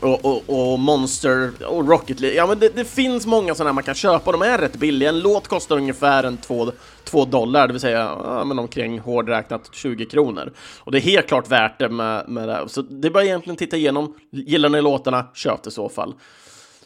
Och, 0.03 0.25
och, 0.25 0.73
och, 0.73 0.79
Monster 0.79 1.53
och 1.67 1.89
Rocket 1.89 2.21
League. 2.21 2.37
Ja, 2.37 2.47
men 2.47 2.59
det, 2.59 2.77
det 2.77 2.85
finns 2.85 3.27
många 3.27 3.55
sådana 3.55 3.73
man 3.73 3.85
kan 3.85 3.95
köpa. 3.95 4.33
De 4.33 4.43
är 4.43 4.59
rätt 4.59 4.77
billiga. 4.77 5.09
En 5.09 5.21
låt 5.21 5.49
kostar 5.49 5.77
ungefär 5.77 6.25
en 6.25 6.37
2 6.37 7.25
dollar, 7.25 7.67
det 7.67 7.73
vill 7.73 7.81
säga 7.81 7.99
ja, 8.25 8.45
men 8.45 8.59
omkring 8.59 8.99
hårdräknat, 8.99 9.71
20 9.73 10.07
kronor. 10.07 10.53
Och 10.79 10.93
det 10.93 10.99
är 10.99 11.01
helt 11.01 11.29
klart 11.29 11.51
värt 11.51 11.79
det 11.79 11.89
med, 11.89 12.29
med 12.29 12.49
det. 12.49 12.65
Så 12.67 12.83
det 12.83 13.09
är 13.09 13.13
bara 13.13 13.25
egentligen 13.25 13.57
titta 13.57 13.77
igenom. 13.77 14.15
Gillar 14.31 14.69
ni 14.69 14.83
låtarna, 14.83 15.27
köp 15.35 15.63
det 15.63 15.69
i 15.69 15.73
så 15.73 15.89
fall. 15.89 16.15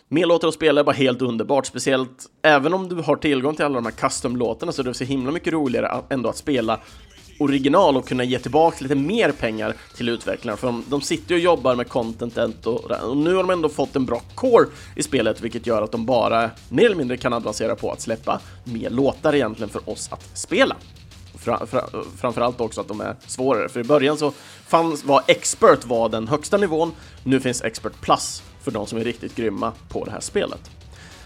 Mer 0.08 0.26
låtar 0.26 0.48
att 0.48 0.54
spela 0.54 0.80
är 0.80 0.84
bara 0.84 0.96
helt 0.96 1.22
underbart, 1.22 1.66
speciellt 1.66 2.26
även 2.42 2.74
om 2.74 2.88
du 2.88 2.94
har 2.94 3.16
tillgång 3.16 3.54
till 3.54 3.64
alla 3.64 3.74
de 3.74 3.84
här 3.84 3.92
custom-låtarna 3.92 4.72
så 4.72 4.82
är 4.82 4.84
det 4.84 4.94
så 4.94 5.04
himla 5.04 5.32
mycket 5.32 5.52
roligare 5.52 6.02
ändå 6.08 6.28
att 6.28 6.36
spela 6.36 6.80
original 7.38 7.96
och 7.96 8.08
kunna 8.08 8.24
ge 8.24 8.38
tillbaka 8.38 8.76
lite 8.80 8.94
mer 8.94 9.32
pengar 9.32 9.74
till 9.96 10.08
utvecklarna. 10.08 10.56
För 10.56 10.66
de, 10.66 10.84
de 10.88 11.00
sitter 11.00 11.34
och 11.34 11.40
jobbar 11.40 11.74
med 11.74 11.88
contentet 11.88 12.66
och, 12.66 12.90
och, 12.90 13.16
nu 13.16 13.34
har 13.34 13.42
de 13.42 13.50
ändå 13.50 13.68
fått 13.68 13.96
en 13.96 14.06
bra 14.06 14.22
core 14.34 14.66
i 14.96 15.02
spelet, 15.02 15.40
vilket 15.40 15.66
gör 15.66 15.82
att 15.82 15.92
de 15.92 16.06
bara 16.06 16.50
mer 16.68 16.86
eller 16.86 16.96
mindre 16.96 17.16
kan 17.16 17.32
avancera 17.32 17.76
på 17.76 17.92
att 17.92 18.00
släppa 18.00 18.40
mer 18.64 18.90
låtar 18.90 19.34
egentligen 19.34 19.70
för 19.70 19.90
oss 19.90 20.08
att 20.12 20.38
spela. 20.38 20.76
Fra, 21.38 21.66
fra, 21.66 21.88
framförallt 22.18 22.60
också 22.60 22.80
att 22.80 22.88
de 22.88 23.00
är 23.00 23.16
svårare, 23.26 23.68
för 23.68 23.80
i 23.80 23.84
början 23.84 24.18
så 24.18 24.32
fanns, 24.66 25.04
var 25.04 25.22
Expert 25.26 25.84
var 25.84 26.08
den 26.08 26.28
högsta 26.28 26.56
nivån, 26.56 26.92
nu 27.24 27.40
finns 27.40 27.62
Expert 27.62 28.00
Plus 28.00 28.42
för 28.62 28.70
de 28.70 28.86
som 28.86 28.98
är 28.98 29.04
riktigt 29.04 29.34
grymma 29.34 29.72
på 29.88 30.04
det 30.04 30.10
här 30.10 30.20
spelet. 30.20 30.70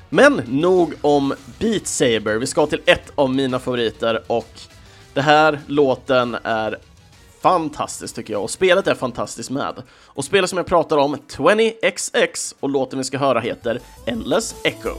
Men 0.09 0.43
nog 0.47 0.95
om 1.01 1.35
Beat 1.59 1.87
Saber, 1.87 2.35
vi 2.35 2.47
ska 2.47 2.67
till 2.67 2.81
ett 2.87 3.13
av 3.15 3.35
mina 3.35 3.59
favoriter 3.59 4.23
och 4.27 4.61
det 5.15 5.23
här 5.23 5.61
låten 5.67 6.37
är 6.43 6.79
fantastiskt 7.43 8.17
tycker 8.17 8.33
jag 8.33 8.43
och 8.43 8.51
spelet 8.51 8.87
är 8.87 8.95
fantastiskt 8.95 9.51
med. 9.51 9.83
Och 9.93 10.25
spelet 10.25 10.51
som 10.51 10.57
jag 10.57 10.67
pratar 10.67 10.97
om, 10.97 11.17
20XX, 11.17 12.55
och 12.61 12.69
låten 12.69 12.99
vi 12.99 13.05
ska 13.05 13.19
höra 13.19 13.41
heter 13.41 13.81
Endless 14.07 14.55
Echo. 14.65 14.95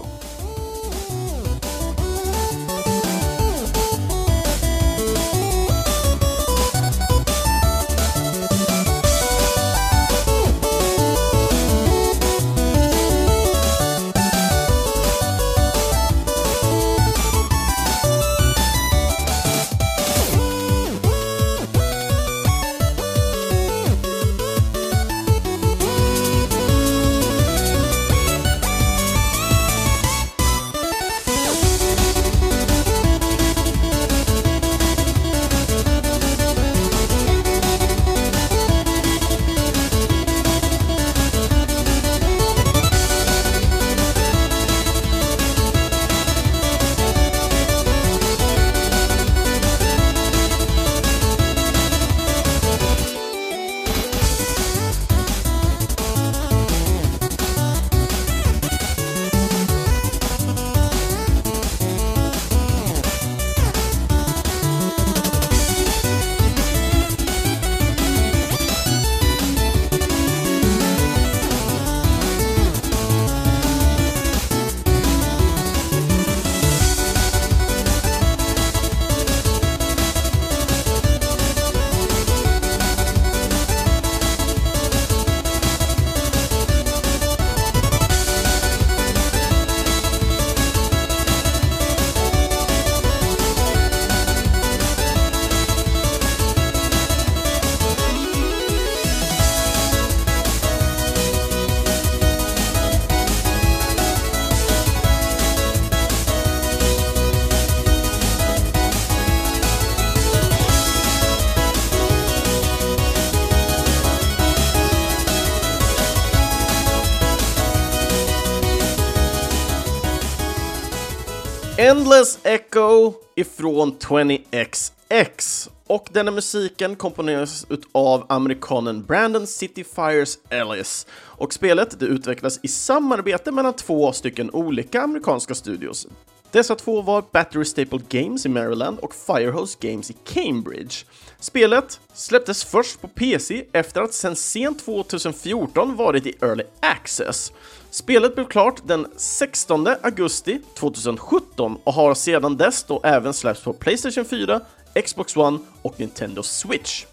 Endless 121.82 122.40
Echo 122.44 123.14
ifrån 123.36 123.98
20XX. 124.00 125.70
Och 125.88 126.08
denna 126.12 126.32
musiken 126.32 126.96
komponeras 126.96 127.68
av 127.92 128.26
amerikanen 128.30 129.04
Brandon 129.04 129.48
City 129.48 129.84
Fires 129.84 130.38
Ellis. 130.50 131.08
Och 131.14 131.54
spelet 131.54 132.00
det 132.00 132.06
utvecklas 132.06 132.60
i 132.64 132.68
samarbete 132.68 133.52
mellan 133.52 133.74
två 133.74 134.12
stycken 134.12 134.52
olika 134.52 135.02
amerikanska 135.02 135.56
studios. 135.56 136.08
Dessa 136.52 136.76
två 136.76 137.02
var 137.02 137.24
Battery 137.32 137.66
Staple 137.66 138.00
Games 138.10 138.46
i 138.46 138.50
Maryland 138.50 139.00
och 139.00 139.16
Firehose 139.16 139.78
Games 139.82 140.12
i 140.12 140.14
Cambridge. 140.14 140.96
Spelet 141.42 142.00
släpptes 142.14 142.64
först 142.64 143.02
på 143.02 143.08
PC 143.08 143.66
efter 143.74 144.02
att 144.02 144.14
sedan 144.14 144.36
sent 144.36 144.86
2014 144.86 145.96
varit 145.96 146.26
i 146.26 146.36
Early 146.42 146.64
Access. 146.80 147.52
Spelet 147.90 148.36
blev 148.36 148.48
klart 148.48 148.82
den 148.88 149.08
16 149.16 149.88
augusti 150.02 150.60
2017 150.80 151.78
och 151.84 151.94
har 151.94 152.14
sedan 152.14 152.58
dess 152.58 152.84
då 152.84 153.02
även 153.04 153.34
släppts 153.34 153.64
på 153.64 153.74
Playstation 153.74 154.26
4, 154.26 154.62
Xbox 155.06 155.38
One 155.38 155.60
och 155.82 156.00
Nintendo 156.00 156.44
Switch. 156.44 157.06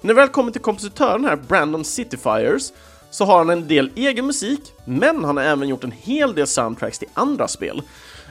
När 0.00 0.08
det 0.08 0.20
väl 0.20 0.28
kommer 0.28 0.52
till 0.52 0.60
kompositören 0.60 1.24
här, 1.24 1.36
Brandon 1.36 1.84
Cityfires, 1.84 2.72
så 3.10 3.24
har 3.24 3.38
han 3.38 3.50
en 3.50 3.68
del 3.68 3.90
egen 3.94 4.26
musik, 4.26 4.60
men 4.84 5.24
han 5.24 5.36
har 5.36 5.44
även 5.44 5.68
gjort 5.68 5.84
en 5.84 5.92
hel 5.92 6.34
del 6.34 6.46
soundtracks 6.46 6.98
till 6.98 7.08
andra 7.14 7.48
spel. 7.48 7.82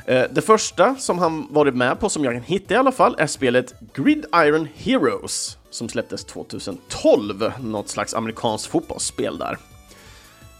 Eh, 0.05 0.23
det 0.31 0.41
första 0.41 0.95
som 0.95 1.19
han 1.19 1.47
varit 1.49 1.75
med 1.75 1.99
på, 1.99 2.09
som 2.09 2.23
jag 2.23 2.33
kan 2.33 2.43
hitta 2.43 2.73
i 2.73 2.77
alla 2.77 2.91
fall, 2.91 3.15
är 3.17 3.27
spelet 3.27 3.73
Gridiron 3.93 4.67
Heroes, 4.75 5.57
som 5.69 5.89
släpptes 5.89 6.25
2012, 6.25 7.51
något 7.59 7.89
slags 7.89 8.13
amerikanskt 8.13 8.67
fotbollsspel 8.67 9.37
där. 9.37 9.57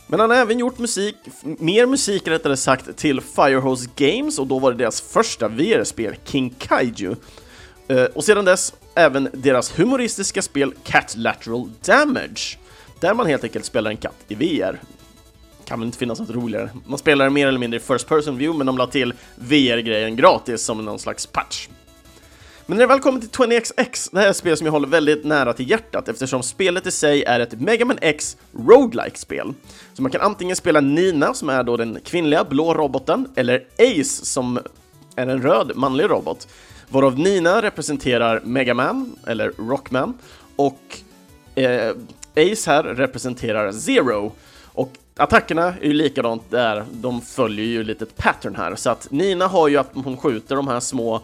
Men 0.08 0.20
han 0.20 0.30
har 0.30 0.38
även 0.38 0.60
gjort 0.60 0.80
musik, 0.80 1.16
mer 1.42 1.86
musik 1.86 2.28
rättare 2.28 2.58
sagt, 2.58 2.98
till 2.98 3.22
Firehose 3.22 3.90
Games 3.96 4.40
och 4.40 4.48
då 4.48 4.60
var 4.60 4.72
det 4.72 4.78
deras 4.78 5.02
första 5.02 5.48
VR-spel, 5.48 6.16
King 6.26 6.50
Kaiju. 6.58 7.16
Eh, 7.88 8.04
och 8.04 8.24
sedan 8.24 8.46
dess 8.46 8.74
även 8.96 9.30
deras 9.34 9.80
humoristiska 9.80 10.42
spel 10.42 10.74
Cat 10.84 11.16
Lateral 11.18 11.70
Damage, 11.86 12.58
där 13.00 13.14
man 13.14 13.26
helt 13.26 13.44
enkelt 13.44 13.66
spelar 13.66 13.92
en 13.92 13.98
katt 13.98 14.26
i 14.28 14.36
VR. 14.36 14.80
Kan 15.66 15.80
väl 15.80 15.86
inte 15.86 15.98
finnas 15.98 16.20
något 16.20 16.30
roligare. 16.30 16.70
Man 16.86 16.98
spelar 16.98 17.30
mer 17.30 17.48
eller 17.48 17.60
mindre 17.60 17.78
i 17.78 17.84
First 17.84 18.08
Person 18.08 18.38
View, 18.38 18.58
men 18.58 18.68
de 18.68 18.78
la 18.78 18.88
till 18.88 19.14
VR-grejen 19.36 20.16
gratis 20.16 20.62
som 20.62 20.86
någon 20.86 21.00
slags 21.00 21.26
patch. 21.26 21.68
Men 22.66 22.78
när 22.78 22.84
det 22.84 22.88
väl 22.88 23.00
kommer 23.00 23.20
till 23.20 23.30
20XX, 23.30 24.10
det 24.12 24.20
här 24.20 24.26
är 24.26 24.32
ett 24.32 24.38
spel 24.38 24.58
som 24.58 24.66
jag 24.66 24.72
håller 24.72 24.88
väldigt 24.88 25.24
nära 25.24 25.54
till 25.54 25.70
hjärtat 25.70 26.10
eftersom 26.10 26.44
spelet 26.44 26.88
i 26.88 26.92
sig 26.92 27.24
är 27.24 27.40
ett 27.40 27.62
Mega 27.62 27.86
Man 27.86 27.98
X 28.02 28.38
roguelike 28.68 29.18
spel 29.18 29.54
Så 29.94 30.02
man 30.02 30.12
kan 30.12 30.22
antingen 30.22 30.56
spela 30.56 30.82
Nina, 30.82 31.34
som 31.34 31.50
är 31.50 31.64
då 31.64 31.78
den 31.78 32.00
kvinnliga 32.06 32.44
blå 32.44 32.74
roboten, 32.74 33.28
eller 33.36 33.66
Ace, 33.78 34.26
som 34.26 34.60
är 35.16 35.28
en 35.28 35.42
röd 35.42 35.72
manlig 35.76 36.10
robot. 36.10 36.48
Varav 36.90 37.20
Nina 37.20 37.62
representerar 37.62 38.42
Mega 38.44 38.74
Man, 38.74 39.16
eller 39.28 39.52
Rockman, 39.58 40.14
och 40.56 41.00
eh, 41.56 41.96
Ace 42.36 42.72
här 42.72 42.84
representerar 42.84 43.72
Zero. 43.72 44.32
Och 44.66 44.94
attackerna 45.16 45.64
är 45.82 45.88
ju 45.88 45.94
likadant 45.94 46.44
där, 46.50 46.86
de 46.92 47.22
följer 47.22 47.66
ju 47.66 47.84
lite 47.84 48.04
ett 48.04 48.18
pattern 48.18 48.56
här. 48.56 48.76
Så 48.76 48.90
att 48.90 49.12
Nina 49.12 49.48
har 49.48 49.68
ju 49.68 49.78
att 49.78 49.90
hon 49.94 50.18
skjuter 50.18 50.56
de 50.56 50.68
här 50.68 50.80
små 50.80 51.16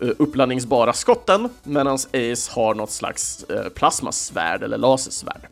eh, 0.00 0.08
uppladdningsbara 0.18 0.92
skotten, 0.92 1.48
medan 1.62 1.94
Ace 1.94 2.50
har 2.52 2.74
något 2.74 2.90
slags 2.90 3.44
eh, 3.44 3.68
plasmasvärd 3.68 4.62
eller 4.62 4.78
lasersvärd. 4.78 5.48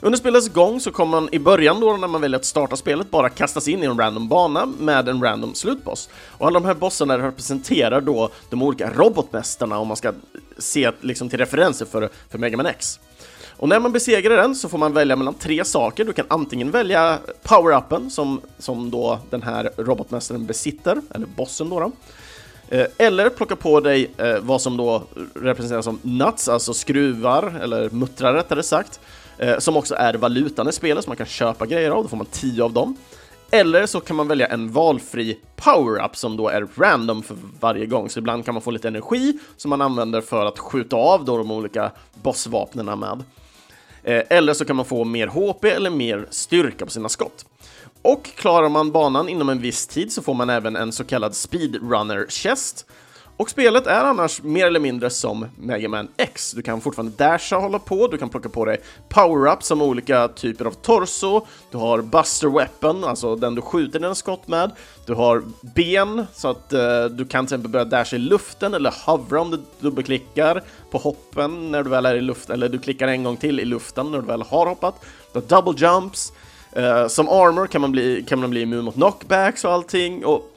Under 0.00 0.18
spelets 0.18 0.48
gång 0.48 0.80
så 0.80 0.90
kommer 0.90 1.20
man 1.20 1.28
i 1.32 1.38
början 1.38 1.80
då 1.80 1.96
när 1.96 2.08
man 2.08 2.20
väljer 2.20 2.38
att 2.38 2.44
starta 2.44 2.76
spelet 2.76 3.10
bara 3.10 3.28
kastas 3.28 3.68
in 3.68 3.82
i 3.82 3.86
en 3.86 3.98
random 3.98 4.28
bana 4.28 4.66
med 4.66 5.08
en 5.08 5.22
random 5.22 5.54
slutboss. 5.54 6.08
Och 6.38 6.46
alla 6.46 6.60
de 6.60 6.66
här 6.66 6.74
bossarna 6.74 7.18
representerar 7.18 8.00
då 8.00 8.30
de 8.50 8.62
olika 8.62 8.90
robotmästarna 8.90 9.78
om 9.78 9.88
man 9.88 9.96
ska 9.96 10.12
se 10.58 10.90
liksom 11.00 11.28
till 11.28 11.38
referenser 11.38 11.86
för, 11.86 12.08
för 12.30 12.38
Mega 12.38 12.56
Man 12.56 12.66
X. 12.66 13.00
Och 13.56 13.68
när 13.68 13.80
man 13.80 13.92
besegrar 13.92 14.36
den 14.36 14.54
så 14.54 14.68
får 14.68 14.78
man 14.78 14.92
välja 14.92 15.16
mellan 15.16 15.34
tre 15.34 15.64
saker. 15.64 16.04
Du 16.04 16.12
kan 16.12 16.26
antingen 16.28 16.70
välja 16.70 17.18
power-upen 17.42 18.10
som, 18.10 18.40
som 18.58 18.90
då 18.90 19.18
den 19.30 19.42
här 19.42 19.70
robotmästaren 19.76 20.46
besitter, 20.46 21.00
eller 21.14 21.26
bossen 21.26 21.70
då. 21.70 21.80
då. 21.80 21.92
Eh, 22.68 22.86
eller 22.98 23.28
plocka 23.28 23.56
på 23.56 23.80
dig 23.80 24.10
eh, 24.16 24.38
vad 24.40 24.62
som 24.62 24.76
då 24.76 25.02
representeras 25.34 25.84
som 25.84 25.98
nuts, 26.02 26.48
alltså 26.48 26.74
skruvar, 26.74 27.60
eller 27.62 27.90
muttrar 27.90 28.34
rättare 28.34 28.62
sagt, 28.62 29.00
eh, 29.38 29.58
som 29.58 29.76
också 29.76 29.94
är 29.94 30.14
valutan 30.14 30.68
i 30.68 30.72
spelet, 30.72 31.04
som 31.04 31.10
man 31.10 31.16
kan 31.16 31.26
köpa 31.26 31.66
grejer 31.66 31.90
av, 31.90 32.02
då 32.02 32.08
får 32.08 32.16
man 32.16 32.26
10 32.26 32.64
av 32.64 32.72
dem. 32.72 32.96
Eller 33.50 33.86
så 33.86 34.00
kan 34.00 34.16
man 34.16 34.28
välja 34.28 34.46
en 34.46 34.72
valfri 34.72 35.38
power-up 35.56 36.16
som 36.16 36.36
då 36.36 36.48
är 36.48 36.66
random 36.76 37.22
för 37.22 37.36
varje 37.60 37.86
gång, 37.86 38.10
så 38.10 38.18
ibland 38.18 38.44
kan 38.44 38.54
man 38.54 38.62
få 38.62 38.70
lite 38.70 38.88
energi 38.88 39.38
som 39.56 39.68
man 39.68 39.82
använder 39.82 40.20
för 40.20 40.46
att 40.46 40.58
skjuta 40.58 40.96
av 40.96 41.24
då 41.24 41.36
de 41.36 41.50
olika 41.50 41.90
bossvapnena 42.14 42.96
med. 42.96 43.24
Eh, 44.06 44.22
eller 44.28 44.54
så 44.54 44.64
kan 44.64 44.76
man 44.76 44.84
få 44.84 45.04
mer 45.04 45.26
HP 45.26 45.64
eller 45.64 45.90
mer 45.90 46.26
styrka 46.30 46.84
på 46.84 46.90
sina 46.90 47.08
skott. 47.08 47.46
Och 48.02 48.24
klarar 48.24 48.68
man 48.68 48.92
banan 48.92 49.28
inom 49.28 49.48
en 49.48 49.60
viss 49.60 49.86
tid 49.86 50.12
så 50.12 50.22
får 50.22 50.34
man 50.34 50.50
även 50.50 50.76
en 50.76 50.92
så 50.92 51.04
kallad 51.04 51.36
speedrunner 51.36 52.26
chest. 52.28 52.86
Och 53.38 53.50
spelet 53.50 53.86
är 53.86 54.04
annars 54.04 54.42
mer 54.42 54.66
eller 54.66 54.80
mindre 54.80 55.10
som 55.10 55.46
Mega 55.56 55.88
Man 55.88 56.08
X. 56.16 56.52
Du 56.52 56.62
kan 56.62 56.80
fortfarande 56.80 57.12
dasha 57.16 57.56
och 57.56 57.62
hålla 57.62 57.78
på, 57.78 58.08
du 58.08 58.18
kan 58.18 58.28
plocka 58.28 58.48
på 58.48 58.64
dig 58.64 58.80
power-ups 59.08 59.62
som 59.62 59.82
olika 59.82 60.28
typer 60.28 60.64
av 60.64 60.70
torso, 60.70 61.46
du 61.70 61.78
har 61.78 62.02
Buster 62.02 62.48
Weapon, 62.48 63.04
alltså 63.04 63.36
den 63.36 63.54
du 63.54 63.62
skjuter 63.62 63.98
dina 63.98 64.14
skott 64.14 64.48
med, 64.48 64.70
du 65.06 65.14
har 65.14 65.42
ben 65.74 66.26
så 66.34 66.48
att 66.48 66.72
eh, 66.72 67.04
du 67.04 67.24
kan 67.24 67.46
till 67.46 67.54
exempel 67.54 67.70
börja 67.70 67.84
dasha 67.84 68.16
i 68.16 68.18
luften 68.18 68.74
eller 68.74 68.94
hovra 69.06 69.40
om 69.40 69.50
du 69.50 69.62
dubbelklickar 69.80 70.62
på 70.90 70.98
hoppen 70.98 71.70
när 71.70 71.82
du 71.82 71.90
väl 71.90 72.06
är 72.06 72.14
i 72.14 72.20
luften, 72.20 72.54
eller 72.54 72.68
du 72.68 72.78
klickar 72.78 73.08
en 73.08 73.24
gång 73.24 73.36
till 73.36 73.60
i 73.60 73.64
luften 73.64 74.10
när 74.10 74.18
du 74.18 74.26
väl 74.26 74.42
har 74.42 74.66
hoppat. 74.66 74.94
Du 75.32 75.38
har 75.38 75.62
double 75.62 75.86
jumps, 75.86 76.32
eh, 76.72 77.06
som 77.06 77.28
armor 77.28 77.66
kan 77.66 77.80
man, 77.80 77.92
bli, 77.92 78.24
kan 78.28 78.40
man 78.40 78.50
bli 78.50 78.62
immun 78.62 78.84
mot 78.84 78.94
knockbacks 78.94 79.64
och 79.64 79.72
allting, 79.72 80.24
och 80.24 80.52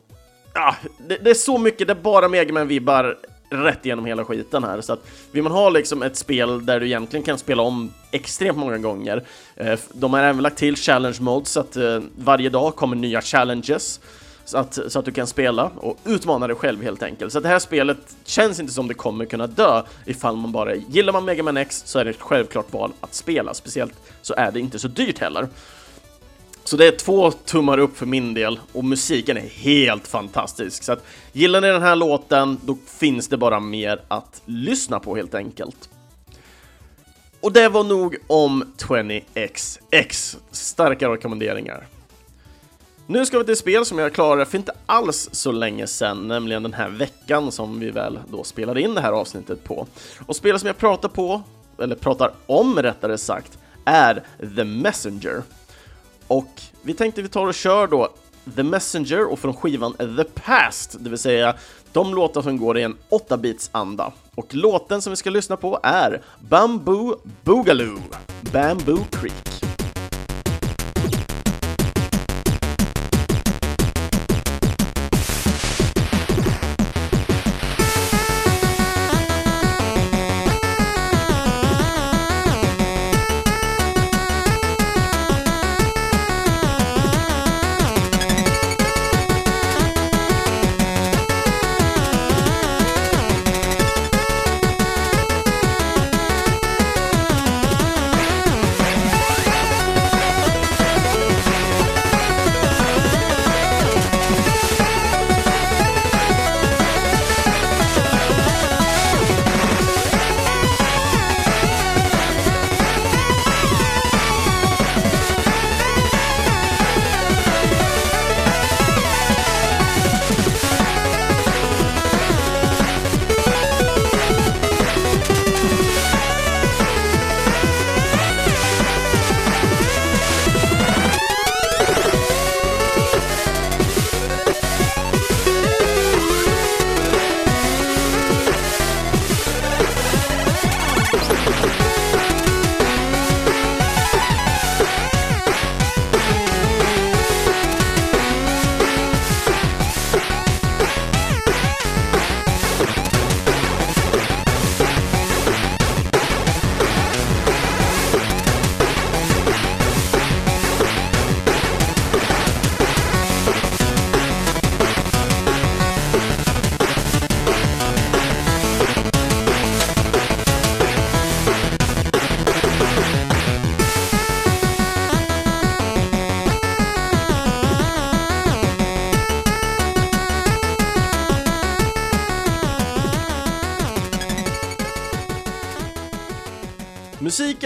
ja, 0.54 0.76
det, 0.98 1.18
det 1.18 1.30
är 1.30 1.34
så 1.34 1.58
mycket, 1.58 1.88
det 1.88 1.94
är 1.94 1.96
bara 1.96 2.28
Megaman-vibbar 2.28 3.16
rätt 3.50 3.86
igenom 3.86 4.06
hela 4.06 4.26
skiten 4.26 4.64
här. 4.64 4.82
Så 4.82 4.94
att 4.94 5.08
vill 5.32 5.44
man 5.44 5.52
ha 5.52 5.70
liksom 5.70 6.04
ett 6.04 6.16
spel 6.16 6.66
där 6.66 6.80
du 6.80 6.86
egentligen 6.86 7.24
kan 7.24 7.38
spela 7.38 7.64
om 7.64 7.94
extremt 8.12 8.58
många 8.58 8.78
gånger. 8.78 9.24
Eh, 9.56 9.80
de 9.94 10.14
har 10.14 10.24
även 10.24 10.42
lagt 10.42 10.58
till 10.58 10.76
challenge 10.76 11.18
modes 11.20 11.50
så 11.50 11.60
att 11.60 11.76
eh, 11.76 12.00
varje 12.18 12.50
dag 12.50 12.76
kommer 12.76 12.96
nya 12.96 13.22
challenges. 13.22 14.00
Så 14.46 14.58
att, 14.58 14.80
så 14.88 15.00
att 15.00 15.06
du 15.06 15.12
kan 15.12 15.28
spela 15.28 15.72
och 15.76 15.98
utmana 16.06 16.48
dig 16.48 16.56
själv 16.56 16.84
helt 16.84 17.04
enkelt. 17.04 17.34
Så 17.34 17.40
det 17.40 17.48
här 17.48 17.60
spelet 17.60 17.98
känns 18.26 18.60
inte 18.60 18.74
som 18.74 18.88
det 18.88 18.94
kommer 18.94 19.26
kunna 19.26 19.48
dö 19.48 19.84
ifall 20.06 20.38
man 20.38 20.52
bara 20.52 20.76
gillar 20.76 21.14
man 21.14 21.26
Mega 21.26 21.44
Man 21.44 21.58
X 21.58 21.84
så 21.86 22.00
är 22.00 22.06
det 22.06 22.10
ett 22.10 22.22
självklart 22.22 22.74
val 22.74 22.92
att 23.02 23.14
spela. 23.14 23.54
Speciellt 23.54 23.94
så 24.22 24.34
är 24.34 24.52
det 24.52 24.60
inte 24.60 24.80
så 24.80 24.88
dyrt 24.88 25.20
heller. 25.20 25.48
Så 26.70 26.78
det 26.78 26.88
är 26.88 26.92
två 26.92 27.32
tummar 27.32 27.78
upp 27.78 27.98
för 27.98 28.06
min 28.06 28.34
del 28.34 28.60
och 28.74 28.86
musiken 28.86 29.38
är 29.38 29.48
helt 29.48 30.08
fantastisk. 30.08 30.84
Så 30.84 30.92
att 30.92 31.06
gillar 31.32 31.62
ni 31.62 31.68
den 31.68 31.82
här 31.82 31.96
låten, 31.96 32.60
då 32.66 32.78
finns 32.86 33.28
det 33.28 33.38
bara 33.38 33.60
mer 33.60 34.02
att 34.08 34.42
lyssna 34.46 35.00
på 35.00 35.16
helt 35.16 35.36
enkelt. 35.36 35.90
Och 37.42 37.54
det 37.54 37.70
var 37.70 37.84
nog 37.84 38.18
om 38.28 38.74
20XX. 38.78 40.38
Starka 40.52 41.10
rekommenderingar. 41.10 41.88
Nu 43.08 43.26
ska 43.26 43.38
vi 43.38 43.44
till 43.44 43.52
ett 43.52 43.60
spel 43.60 43.86
som 43.86 44.00
jag 44.00 44.14
klarade 44.14 44.46
för 44.46 44.58
inte 44.58 44.74
alls 44.86 45.30
så 45.32 45.52
länge 45.52 45.88
sedan, 45.88 46.28
nämligen 46.28 46.64
den 46.64 46.74
här 46.74 46.90
veckan 46.90 47.52
som 47.52 47.80
vi 47.80 47.90
väl 47.92 48.20
då 48.32 48.44
spelade 48.44 48.82
in 48.82 48.96
det 48.96 49.02
här 49.02 49.12
avsnittet 49.12 49.64
på. 49.64 49.88
Och 50.26 50.36
spelet 50.36 50.62
som 50.62 50.68
jag 50.68 50.78
pratar 50.78 51.10
på, 51.10 51.42
eller 51.80 51.96
pratar 51.96 52.32
om 52.46 52.80
rättare 52.82 53.18
sagt, 53.18 53.58
är 53.86 54.24
The 54.56 54.64
Messenger. 54.64 55.44
Och 56.30 56.62
vi 56.82 56.94
tänkte 56.94 57.22
vi 57.22 57.30
tar 57.30 57.48
och 57.48 57.54
kör 57.54 57.88
då 57.88 58.10
The 58.56 58.64
Messenger 58.64 59.32
och 59.32 59.40
från 59.40 59.54
skivan 59.54 59.94
The 59.94 60.24
Past, 60.24 60.96
det 61.00 61.10
vill 61.10 61.20
säga 61.20 61.56
de 61.92 62.14
låtar 62.14 62.42
som 62.42 62.58
går 62.58 62.78
i 62.78 62.84
en 62.84 62.98
8-bits 63.10 63.70
anda. 63.72 64.12
Och 64.36 64.56
låten 64.56 65.02
som 65.02 65.12
vi 65.12 65.18
ska 65.18 65.30
lyssna 65.30 65.58
på 65.58 65.80
är 65.84 66.22
Bamboo 66.40 67.16
Boogaloo, 67.44 68.00
Bamboo 68.54 69.06
Creek. 69.12 69.59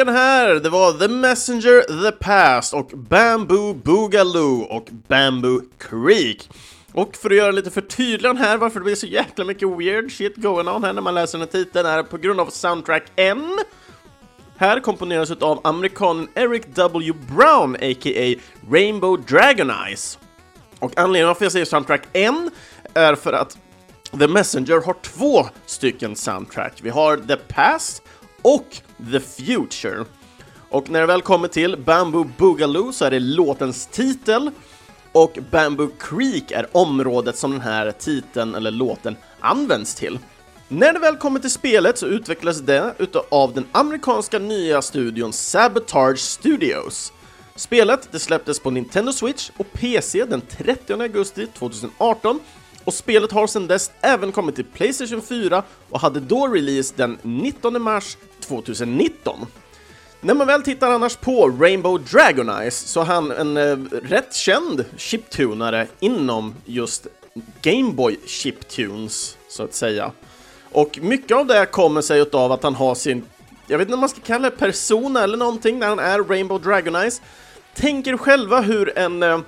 Veckan 0.04 0.16
här, 0.16 0.56
det 0.56 0.70
var 0.70 0.94
The 0.94 1.08
Messenger, 1.08 2.04
The 2.04 2.12
Past 2.12 2.74
och 2.74 2.92
Bamboo 2.94 3.74
Boogaloo 3.74 4.62
och 4.62 4.88
Bamboo 5.08 5.62
Creek. 5.78 6.50
Och 6.94 7.16
för 7.16 7.30
att 7.30 7.36
göra 7.36 7.52
lite 7.52 7.72
förtydligande 7.72 8.42
här 8.42 8.58
varför 8.58 8.80
det 8.80 8.84
blir 8.84 8.96
så 8.96 9.08
jäkla 9.08 9.46
mycket 9.46 9.70
weird 9.70 10.12
shit 10.12 10.36
going 10.36 10.68
on 10.68 10.84
här 10.84 10.94
när 10.94 11.02
man 11.02 11.16
läser 11.16 11.38
den 11.38 11.48
här 11.48 11.64
titeln 11.64 11.86
är 11.86 12.04
på 12.04 12.18
grund 12.18 12.40
av 12.40 12.46
Soundtrack 12.46 13.04
N. 13.16 13.60
Här 14.58 14.80
komponeras 14.80 15.32
av 15.32 15.62
amerikanen 15.64 16.28
Eric 16.36 16.64
W. 16.76 17.14
Brown, 17.36 17.76
a.k.a. 17.76 18.36
Rainbow 18.72 19.26
Dragon 19.28 19.72
Eyes. 19.72 20.20
Och 20.80 20.98
anledningen 20.98 21.28
varför 21.28 21.46
jag 21.46 21.52
säger 21.52 21.66
Soundtrack 21.66 22.02
N 22.14 22.52
är 22.94 23.16
för 23.16 23.34
att 23.34 23.58
The 24.20 24.28
Messenger 24.28 24.86
har 24.86 24.96
två 25.02 25.46
stycken 25.66 26.16
soundtrack. 26.16 26.74
Vi 26.82 26.90
har 26.90 27.18
The 27.18 27.36
Past 27.36 28.02
och 28.42 28.68
The 29.12 29.20
Future. 29.20 30.06
Och 30.70 30.90
när 30.90 31.00
det 31.00 31.06
väl 31.06 31.22
kommer 31.22 31.48
till 31.48 31.78
Bamboo 31.78 32.24
Boogaloo 32.38 32.92
så 32.92 33.06
är 33.06 33.12
det 33.12 33.20
låtens 33.20 33.86
titel 33.86 34.52
och 35.12 35.38
Bamboo 35.52 35.92
Creek 36.00 36.52
är 36.52 36.68
området 36.72 37.38
som 37.38 37.52
den 37.52 37.62
här 37.62 37.92
titeln 37.92 38.56
eller 38.56 38.72
låten 38.72 39.16
används 39.40 39.96
till. 39.96 40.20
När 40.68 40.94
det 40.94 41.00
väl 41.00 41.18
kommer 41.18 41.40
till 41.40 41.52
spelet 41.52 41.98
så 41.98 42.06
utvecklas 42.06 42.60
det 42.60 42.96
utav 42.98 43.54
den 43.54 43.66
amerikanska 43.72 44.40
nya 44.40 44.82
studion 44.82 45.34
Sabotage 45.34 46.20
Studios. 46.20 47.14
Spelet 47.56 48.08
det 48.12 48.20
släpptes 48.20 48.60
på 48.60 48.70
Nintendo 48.70 49.12
Switch 49.12 49.50
och 49.58 49.74
PC 49.74 50.26
den 50.26 50.42
30 50.42 50.94
augusti 50.94 51.48
2018 51.48 52.40
och 52.86 52.94
spelet 52.94 53.32
har 53.32 53.48
sedan 53.48 53.68
dess 53.68 53.92
även 54.02 54.32
kommit 54.32 54.56
till 54.56 54.66
Playstation 54.66 55.22
4 55.22 55.64
och 55.90 56.00
hade 56.00 56.20
då 56.20 56.48
release 56.48 56.94
den 56.98 57.18
19 57.22 57.82
mars 57.82 58.18
2019. 58.40 59.46
När 60.22 60.34
man 60.34 60.48
väl 60.48 60.64
tittar 60.64 60.92
annars 60.92 61.16
på 61.16 61.50
Rainbow 61.50 62.04
Dragon 62.04 62.50
Eyes 62.50 62.78
så 62.80 63.02
är 63.02 63.06
han 63.06 63.32
en 63.32 63.58
eh, 63.58 63.78
rätt 63.92 64.34
känd 64.34 64.86
chiptunare 64.98 65.88
inom 66.00 66.56
just 66.66 67.08
Gameboy 67.62 68.20
chiptunes, 68.26 69.38
så 69.48 69.64
att 69.64 69.74
säga. 69.74 70.12
Och 70.72 71.00
mycket 71.02 71.38
av 71.38 71.46
det 71.46 71.66
kommer 71.66 72.02
sig 72.02 72.20
utav 72.20 72.52
att 72.52 72.64
han 72.64 72.76
har 72.76 72.96
sin, 72.96 73.24
jag 73.68 73.78
vet 73.78 73.86
inte 73.86 73.94
om 73.94 74.00
man 74.00 74.10
ska 74.10 74.22
kalla 74.22 74.50
det 74.50 74.56
persona 74.56 75.24
eller 75.24 75.38
någonting, 75.38 75.80
när 75.80 75.88
han 75.88 76.00
är 76.00 76.20
Rainbow 76.20 76.62
Dragon 76.62 76.96
Eyes. 76.96 77.22
Tänk 77.76 78.08
er 78.08 78.18
själva 78.18 78.62
hur 78.62 78.98
en, 78.98 79.24
eh, 79.24 79.40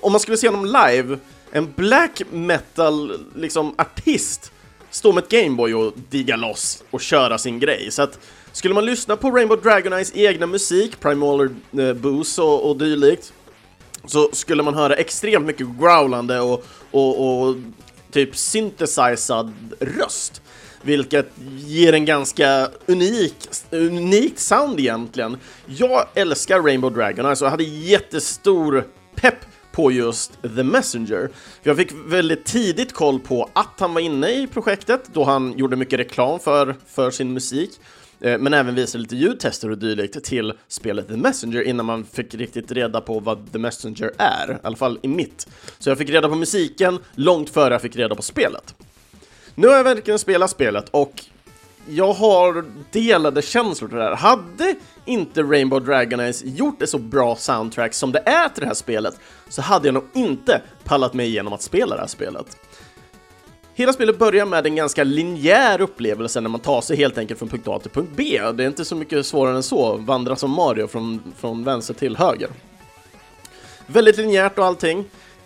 om 0.00 0.12
man 0.12 0.20
skulle 0.20 0.36
se 0.36 0.48
honom 0.48 0.64
live, 0.64 1.18
en 1.54 1.72
black 1.76 2.22
metal 2.30 3.26
liksom 3.34 3.74
artist 3.78 4.52
stå 4.90 5.12
med 5.12 5.24
ett 5.24 5.30
Gameboy 5.30 5.74
och 5.74 5.92
digga 6.10 6.36
loss 6.36 6.84
och 6.90 7.00
köra 7.00 7.38
sin 7.38 7.60
grej. 7.60 7.90
Så 7.90 8.02
att 8.02 8.18
skulle 8.52 8.74
man 8.74 8.86
lyssna 8.86 9.16
på 9.16 9.30
Rainbow 9.30 9.62
Dragon 9.62 9.92
Eyes 9.92 10.12
egna 10.14 10.46
musik, 10.46 11.00
Primal 11.00 11.40
eh, 11.78 11.92
Boost 11.92 12.38
och, 12.38 12.70
och 12.70 12.76
dylikt, 12.76 13.32
så 14.06 14.28
skulle 14.32 14.62
man 14.62 14.74
höra 14.74 14.94
extremt 14.94 15.46
mycket 15.46 15.66
growlande 15.80 16.40
och, 16.40 16.66
och, 16.90 17.40
och 17.40 17.56
typ 18.10 18.36
synthesizad 18.36 19.52
röst. 19.80 20.42
Vilket 20.82 21.32
ger 21.58 21.92
en 21.92 22.04
ganska 22.04 22.68
unik, 22.86 23.34
unikt 23.70 24.38
sound 24.38 24.80
egentligen. 24.80 25.36
Jag 25.66 26.06
älskar 26.14 26.60
Rainbow 26.60 26.92
Dragon 26.92 27.26
Eyes 27.26 27.42
och 27.42 27.50
hade 27.50 27.64
jättestor 27.64 28.86
pepp 29.14 29.53
på 29.74 29.92
just 29.92 30.42
The 30.42 30.62
Messenger. 30.62 31.28
För 31.62 31.70
jag 31.70 31.76
fick 31.76 31.92
väldigt 32.06 32.44
tidigt 32.44 32.92
koll 32.92 33.20
på 33.20 33.50
att 33.52 33.80
han 33.80 33.94
var 33.94 34.00
inne 34.00 34.30
i 34.30 34.46
projektet 34.46 35.00
då 35.12 35.24
han 35.24 35.58
gjorde 35.58 35.76
mycket 35.76 35.98
reklam 35.98 36.40
för, 36.40 36.76
för 36.86 37.10
sin 37.10 37.32
musik. 37.32 37.70
Eh, 38.20 38.38
Men 38.38 38.54
även 38.54 38.74
visade 38.74 39.02
lite 39.02 39.16
ljudtester 39.16 39.70
och 39.70 39.78
dylikt 39.78 40.24
till 40.24 40.52
spelet 40.68 41.08
The 41.08 41.16
Messenger 41.16 41.62
innan 41.62 41.86
man 41.86 42.04
fick 42.04 42.34
riktigt 42.34 42.72
reda 42.72 43.00
på 43.00 43.20
vad 43.20 43.52
The 43.52 43.58
Messenger 43.58 44.12
är, 44.18 44.52
i 44.52 44.56
alla 44.62 44.76
fall 44.76 44.98
i 45.02 45.08
mitt. 45.08 45.46
Så 45.78 45.90
jag 45.90 45.98
fick 45.98 46.10
reda 46.10 46.28
på 46.28 46.34
musiken 46.34 46.98
långt 47.14 47.50
före 47.50 47.74
jag 47.74 47.82
fick 47.82 47.96
reda 47.96 48.14
på 48.14 48.22
spelet. 48.22 48.74
Nu 49.54 49.66
har 49.68 49.74
jag 49.74 49.84
verkligen 49.84 50.18
spelat 50.18 50.50
spelet 50.50 50.88
och 50.90 51.24
jag 51.88 52.12
har 52.12 52.64
delade 52.90 53.42
känslor 53.42 53.88
till 53.88 53.98
det 53.98 54.04
här. 54.04 54.16
Hade 54.16 54.74
inte 55.04 55.42
Rainbow 55.42 55.84
Dragon 55.84 56.20
Eyes 56.20 56.42
gjort 56.44 56.82
ett 56.82 56.88
så 56.88 56.98
bra 56.98 57.36
soundtrack 57.36 57.94
som 57.94 58.12
det 58.12 58.18
är 58.18 58.48
till 58.48 58.60
det 58.60 58.66
här 58.66 58.74
spelet 58.74 59.20
så 59.48 59.62
hade 59.62 59.88
jag 59.88 59.94
nog 59.94 60.04
inte 60.12 60.62
pallat 60.84 61.14
mig 61.14 61.26
igenom 61.26 61.52
att 61.52 61.62
spela 61.62 61.94
det 61.94 62.00
här 62.00 62.08
spelet. 62.08 62.56
Hela 63.74 63.92
spelet 63.92 64.18
börjar 64.18 64.46
med 64.46 64.66
en 64.66 64.76
ganska 64.76 65.04
linjär 65.04 65.80
upplevelse 65.80 66.40
när 66.40 66.50
man 66.50 66.60
tar 66.60 66.80
sig 66.80 66.96
helt 66.96 67.18
enkelt 67.18 67.38
från 67.38 67.48
punkt 67.48 67.68
A 67.68 67.78
till 67.78 67.90
punkt 67.90 68.10
B. 68.16 68.40
Det 68.54 68.64
är 68.64 68.68
inte 68.68 68.84
så 68.84 68.96
mycket 68.96 69.26
svårare 69.26 69.56
än 69.56 69.62
så, 69.62 69.96
vandra 69.96 70.36
som 70.36 70.50
Mario 70.50 70.86
från, 70.86 71.22
från 71.38 71.64
vänster 71.64 71.94
till 71.94 72.16
höger. 72.16 72.50
Väldigt 73.86 74.16
linjärt 74.16 74.58
och 74.58 74.64
allting. 74.64 75.04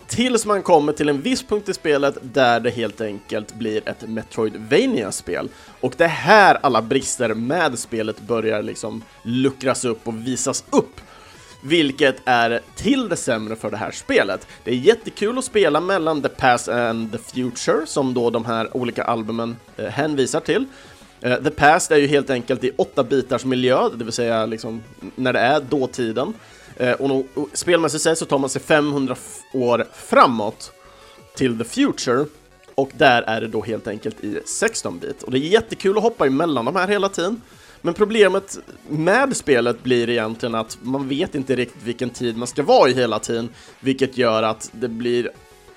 Tills 0.08 0.46
man 0.46 0.62
kommer 0.62 0.92
till 0.92 1.08
en 1.08 1.22
viss 1.22 1.42
punkt 1.42 1.68
i 1.68 1.74
spelet 1.74 2.18
där 2.22 2.60
det 2.60 2.70
helt 2.70 3.00
enkelt 3.00 3.54
blir 3.54 3.88
ett 3.88 4.08
Metroidvania-spel. 4.08 5.48
Och 5.80 5.94
det 5.96 6.04
är 6.04 6.08
här 6.08 6.58
alla 6.62 6.82
brister 6.82 7.34
med 7.34 7.78
spelet 7.78 8.20
börjar 8.20 8.62
liksom 8.62 9.04
luckras 9.22 9.84
upp 9.84 10.08
och 10.08 10.26
visas 10.26 10.64
upp. 10.70 11.00
Vilket 11.62 12.16
är 12.24 12.60
till 12.76 13.08
det 13.08 13.16
sämre 13.16 13.56
för 13.56 13.70
det 13.70 13.76
här 13.76 13.90
spelet. 13.90 14.46
Det 14.64 14.70
är 14.70 14.74
jättekul 14.74 15.38
att 15.38 15.44
spela 15.44 15.80
mellan 15.80 16.22
The 16.22 16.28
Past 16.28 16.68
and 16.68 17.12
the 17.12 17.18
Future, 17.18 17.86
som 17.86 18.14
då 18.14 18.30
de 18.30 18.44
här 18.44 18.76
olika 18.76 19.04
albumen 19.04 19.56
eh, 19.76 19.86
hänvisar 19.86 20.40
till. 20.40 20.66
Eh, 21.20 21.36
The 21.36 21.50
Past 21.50 21.90
är 21.90 21.96
ju 21.96 22.06
helt 22.06 22.30
enkelt 22.30 22.64
i 22.64 22.70
åtta 22.76 23.04
bitars 23.04 23.44
miljö, 23.44 23.88
det 23.96 24.04
vill 24.04 24.12
säga 24.12 24.46
liksom 24.46 24.82
när 25.16 25.32
det 25.32 25.40
är 25.40 25.60
dåtiden. 25.60 26.34
Eh, 26.78 26.92
och, 26.92 27.26
och 27.34 27.48
spelmässigt 27.52 28.02
sett 28.02 28.18
så 28.18 28.24
tar 28.24 28.38
man 28.38 28.50
sig 28.50 28.62
500 28.62 29.16
år 29.52 29.86
framåt 29.94 30.72
till 31.36 31.58
the 31.58 31.64
future 31.64 32.24
och 32.74 32.90
där 32.96 33.22
är 33.22 33.40
det 33.40 33.48
då 33.48 33.62
helt 33.62 33.88
enkelt 33.88 34.24
i 34.24 34.38
16-bit. 34.38 35.22
Och 35.22 35.30
det 35.30 35.38
är 35.38 35.40
jättekul 35.40 35.96
att 35.96 36.02
hoppa 36.02 36.26
emellan 36.26 36.64
de 36.64 36.76
här 36.76 36.88
hela 36.88 37.08
tiden. 37.08 37.42
Men 37.82 37.94
problemet 37.94 38.58
med 38.88 39.36
spelet 39.36 39.82
blir 39.82 40.08
egentligen 40.10 40.54
att 40.54 40.78
man 40.82 41.08
vet 41.08 41.34
inte 41.34 41.56
riktigt 41.56 41.82
vilken 41.82 42.10
tid 42.10 42.36
man 42.36 42.48
ska 42.48 42.62
vara 42.62 42.90
i 42.90 42.94
hela 42.94 43.18
tiden, 43.18 43.48
vilket 43.80 44.16
gör 44.18 44.42
att 44.42 44.70
det 44.72 44.88
blir 44.88 45.30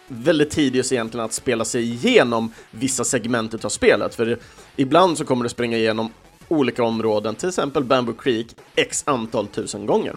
väldigt 0.08 0.50
tidigt 0.50 0.92
egentligen 0.92 1.26
att 1.26 1.34
spela 1.34 1.66
sig 1.66 1.84
igenom 1.84 2.54
vissa 2.72 3.04
segment 3.04 3.66
av 3.66 3.70
spelet, 3.70 4.16
för 4.16 4.40
ibland 4.76 5.18
så 5.18 5.26
kommer 5.26 5.44
du 5.44 5.50
springa 5.50 5.78
igenom 5.78 6.10
olika 6.48 6.84
områden, 6.84 7.36
till 7.36 7.50
exempel 7.50 7.84
Bamboo 7.84 8.14
Creek, 8.14 8.48
x 8.76 9.04
antal 9.06 9.48
tusen 9.48 9.86
gånger. 9.86 10.16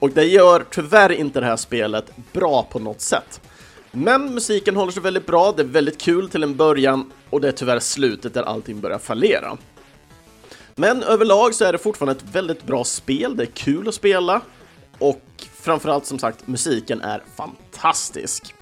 Och 0.00 0.10
det 0.10 0.24
gör 0.24 0.64
tyvärr 0.70 1.12
inte 1.12 1.40
det 1.40 1.46
här 1.46 1.56
spelet 1.56 2.12
bra 2.32 2.62
på 2.62 2.78
något 2.78 3.00
sätt. 3.00 3.40
Men 3.90 4.34
musiken 4.34 4.76
håller 4.76 4.92
sig 4.92 5.02
väldigt 5.02 5.26
bra, 5.26 5.52
det 5.56 5.62
är 5.62 5.66
väldigt 5.66 6.00
kul 6.00 6.28
till 6.28 6.42
en 6.42 6.56
början 6.56 7.12
och 7.30 7.40
det 7.40 7.48
är 7.48 7.52
tyvärr 7.52 7.78
slutet 7.78 8.34
där 8.34 8.42
allting 8.42 8.80
börjar 8.80 8.98
fallera. 8.98 9.56
Men 10.74 11.02
överlag 11.02 11.54
så 11.54 11.64
är 11.64 11.72
det 11.72 11.78
fortfarande 11.78 12.20
ett 12.20 12.34
väldigt 12.34 12.66
bra 12.66 12.84
spel, 12.84 13.36
det 13.36 13.42
är 13.42 13.46
kul 13.46 13.88
att 13.88 13.94
spela 13.94 14.40
och 14.98 15.22
framförallt 15.54 16.06
som 16.06 16.18
sagt, 16.18 16.46
musiken 16.46 17.00
är 17.00 17.22
fantastisk. 17.36 18.54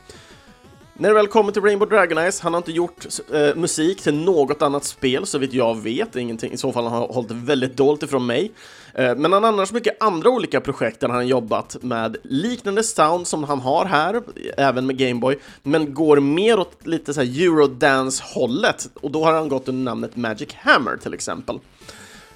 När 0.94 1.08
det 1.08 1.14
väl 1.14 1.26
kommer 1.26 1.52
till 1.52 1.62
Rainbow 1.62 1.88
Dragon 1.88 2.18
Eyes, 2.18 2.40
han 2.40 2.52
har 2.52 2.58
inte 2.58 2.72
gjort 2.72 3.06
eh, 3.32 3.54
musik 3.54 4.02
till 4.02 4.14
något 4.14 4.62
annat 4.62 4.84
spel 4.84 5.26
så 5.26 5.38
vitt 5.38 5.52
jag 5.52 5.82
vet, 5.82 6.16
ingenting, 6.16 6.52
i 6.52 6.56
så 6.56 6.72
fall 6.72 6.84
har 6.84 6.90
han 6.90 7.10
hållit 7.10 7.28
det 7.28 7.34
väldigt 7.34 7.76
dolt 7.76 8.02
ifrån 8.02 8.26
mig. 8.26 8.52
Eh, 8.94 9.16
men 9.16 9.32
han 9.32 9.44
har 9.44 9.52
annars 9.52 9.72
mycket 9.72 10.02
andra 10.02 10.30
olika 10.30 10.60
projekt 10.60 11.00
där 11.00 11.08
han 11.08 11.26
jobbat 11.26 11.76
med 11.82 12.16
liknande 12.22 12.82
sound 12.82 13.26
som 13.26 13.44
han 13.44 13.60
har 13.60 13.84
här, 13.84 14.22
även 14.56 14.86
med 14.86 14.98
Gameboy, 14.98 15.38
men 15.62 15.94
går 15.94 16.20
mer 16.20 16.58
åt 16.58 16.86
lite 16.86 17.14
så 17.14 17.20
här 17.20 17.42
eurodance-hållet 17.42 18.88
och 18.94 19.10
då 19.10 19.24
har 19.24 19.32
han 19.32 19.48
gått 19.48 19.68
under 19.68 19.84
namnet 19.84 20.16
Magic 20.16 20.54
Hammer 20.54 20.96
till 20.96 21.14
exempel. 21.14 21.60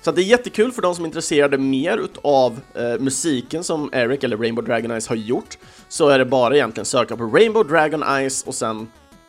Så 0.03 0.11
att 0.11 0.17
det 0.17 0.23
är 0.23 0.25
jättekul 0.25 0.73
för 0.73 0.83
de 0.83 0.95
som 0.95 1.05
är 1.05 1.09
intresserade 1.09 1.59
mer 1.59 1.99
utav 1.99 2.61
eh, 2.75 3.01
musiken 3.01 3.65
som 3.65 3.91
Eric 3.93 4.25
eller 4.25 4.37
Rainbow 4.37 4.65
Dragon 4.65 4.91
Eyes 4.91 5.09
har 5.09 5.17
gjort, 5.17 5.59
så 5.89 6.09
är 6.09 6.19
det 6.19 6.25
bara 6.25 6.55
egentligen 6.55 6.85
söka 6.85 7.17
på 7.17 7.25
Rainbow 7.25 7.69
Dragon 7.69 8.03
Eyes 8.03 8.43
och 8.43 8.55
sen 8.55 8.89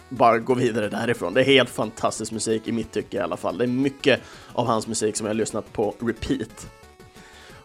bara 0.09 0.39
gå 0.39 0.53
vidare 0.53 0.89
därifrån. 0.89 1.33
Det 1.33 1.41
är 1.41 1.45
helt 1.45 1.69
fantastisk 1.69 2.31
musik 2.31 2.67
i 2.67 2.71
mitt 2.71 2.91
tycke 2.91 3.17
i 3.17 3.19
alla 3.19 3.37
fall. 3.37 3.57
Det 3.57 3.63
är 3.63 3.67
mycket 3.67 4.21
av 4.53 4.67
hans 4.67 4.87
musik 4.87 5.17
som 5.17 5.25
jag 5.25 5.33
har 5.33 5.37
lyssnat 5.37 5.73
på 5.73 5.95
repeat. 5.99 6.67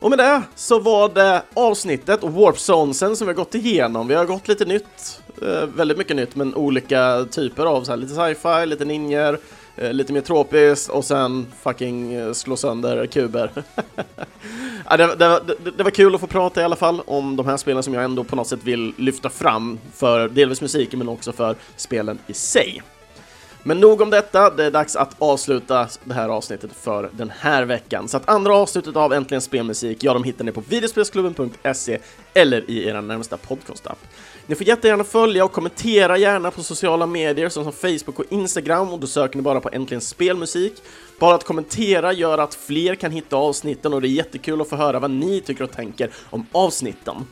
Och 0.00 0.10
med 0.10 0.18
det 0.18 0.42
så 0.54 0.78
var 0.78 1.08
det 1.08 1.42
avsnittet 1.54 2.22
och 2.22 2.32
Warp 2.32 2.58
Zonesen 2.58 3.16
som 3.16 3.26
vi 3.26 3.32
har 3.32 3.36
gått 3.36 3.54
igenom. 3.54 4.08
Vi 4.08 4.14
har 4.14 4.24
gått 4.24 4.48
lite 4.48 4.64
nytt, 4.64 5.22
eh, 5.42 5.66
väldigt 5.66 5.98
mycket 5.98 6.16
nytt, 6.16 6.36
men 6.36 6.54
olika 6.54 7.26
typer 7.30 7.66
av 7.66 7.84
så 7.84 7.92
här, 7.92 7.96
lite 7.96 8.14
sci-fi, 8.14 8.66
lite 8.66 8.84
ninjer, 8.84 9.38
eh, 9.76 9.92
lite 9.92 10.12
mer 10.12 10.20
tropiskt 10.20 10.90
och 10.90 11.04
sen 11.04 11.46
fucking 11.62 12.14
eh, 12.14 12.32
slå 12.32 12.56
sönder 12.56 13.06
kuber. 13.06 13.50
ja, 14.88 14.96
det, 14.96 15.06
det, 15.06 15.40
det, 15.64 15.70
det 15.76 15.82
var 15.82 15.90
kul 15.90 16.14
att 16.14 16.20
få 16.20 16.26
prata 16.26 16.60
i 16.60 16.64
alla 16.64 16.76
fall 16.76 17.02
om 17.06 17.36
de 17.36 17.46
här 17.46 17.56
spelen 17.56 17.82
som 17.82 17.94
jag 17.94 18.04
ändå 18.04 18.24
på 18.24 18.36
något 18.36 18.48
sätt 18.48 18.64
vill 18.64 18.94
lyfta 18.96 19.30
fram 19.30 19.78
för 19.94 20.28
delvis 20.28 20.60
musiken 20.60 20.98
men 20.98 21.08
också 21.08 21.32
för 21.32 21.56
spelen 21.76 22.18
i 22.26 22.34
sig. 22.34 22.82
Men 23.68 23.80
nog 23.80 24.00
om 24.00 24.10
detta, 24.10 24.50
det 24.50 24.64
är 24.64 24.70
dags 24.70 24.96
att 24.96 25.16
avsluta 25.18 25.88
det 26.04 26.14
här 26.14 26.28
avsnittet 26.28 26.70
för 26.72 27.10
den 27.12 27.32
här 27.38 27.64
veckan. 27.64 28.08
Så 28.08 28.16
att 28.16 28.28
andra 28.28 28.56
avsnittet 28.56 28.96
av 28.96 29.12
Äntligen 29.12 29.40
Spelmusik, 29.40 30.04
ja, 30.04 30.12
de 30.14 30.24
hittar 30.24 30.44
ni 30.44 30.52
på 30.52 30.60
videospelsklubben.se 30.60 31.98
eller 32.34 32.70
i 32.70 32.88
era 32.88 33.00
närmsta 33.00 33.36
podcastapp. 33.36 33.98
Ni 34.46 34.54
får 34.54 34.66
jättegärna 34.66 35.04
följa 35.04 35.44
och 35.44 35.52
kommentera 35.52 36.18
gärna 36.18 36.50
på 36.50 36.62
sociala 36.62 37.06
medier 37.06 37.48
som, 37.48 37.64
som 37.64 37.72
Facebook 37.72 38.18
och 38.18 38.24
Instagram 38.28 38.92
och 38.92 38.98
då 38.98 39.06
söker 39.06 39.36
ni 39.36 39.42
bara 39.42 39.60
på 39.60 39.70
Äntligen 39.72 40.00
Spelmusik. 40.00 40.82
Bara 41.18 41.34
att 41.34 41.44
kommentera 41.44 42.12
gör 42.12 42.38
att 42.38 42.54
fler 42.54 42.94
kan 42.94 43.10
hitta 43.10 43.36
avsnitten 43.36 43.92
och 43.92 44.00
det 44.00 44.08
är 44.08 44.10
jättekul 44.10 44.60
att 44.60 44.68
få 44.68 44.76
höra 44.76 45.00
vad 45.00 45.10
ni 45.10 45.40
tycker 45.40 45.64
och 45.64 45.72
tänker 45.72 46.10
om 46.30 46.46
avsnitten. 46.52 47.26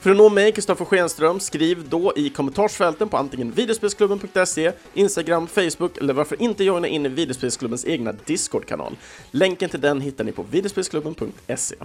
För 0.00 0.10
att 0.10 0.16
nå 0.16 0.28
mig, 0.28 0.52
Kristoffer 0.52 0.84
Schenström, 0.84 1.40
skriv 1.40 1.88
då 1.88 2.12
i 2.16 2.30
kommentarsfälten 2.30 3.08
på 3.08 3.16
antingen 3.16 3.50
videospelsklubben.se, 3.50 4.72
Instagram, 4.94 5.46
Facebook 5.46 5.96
eller 5.96 6.14
varför 6.14 6.42
inte 6.42 6.64
joina 6.64 6.88
in 6.88 7.06
i 7.06 7.08
videospelsklubbens 7.08 7.86
egna 7.86 8.12
Discord-kanal. 8.24 8.96
Länken 9.30 9.70
till 9.70 9.80
den 9.80 10.00
hittar 10.00 10.24
ni 10.24 10.32
på 10.32 10.44
videospelsklubben.se. 10.50 11.76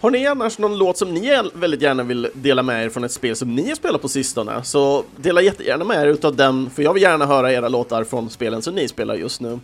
Har 0.00 0.10
ni 0.10 0.26
annars 0.26 0.58
någon 0.58 0.78
låt 0.78 0.98
som 0.98 1.14
ni 1.14 1.42
väldigt 1.54 1.82
gärna 1.82 2.02
vill 2.02 2.28
dela 2.34 2.62
med 2.62 2.84
er 2.84 2.88
från 2.88 3.04
ett 3.04 3.12
spel 3.12 3.36
som 3.36 3.54
ni 3.54 3.68
har 3.68 3.74
spelat 3.74 4.02
på 4.02 4.08
sistone, 4.08 4.64
så 4.64 5.04
dela 5.16 5.42
jättegärna 5.42 5.84
med 5.84 6.02
er 6.02 6.06
utav 6.06 6.36
den, 6.36 6.70
för 6.70 6.82
jag 6.82 6.94
vill 6.94 7.02
gärna 7.02 7.26
höra 7.26 7.52
era 7.52 7.68
låtar 7.68 8.04
från 8.04 8.30
spelen 8.30 8.62
som 8.62 8.74
ni 8.74 8.88
spelar 8.88 9.14
just 9.14 9.40
nu. 9.40 9.58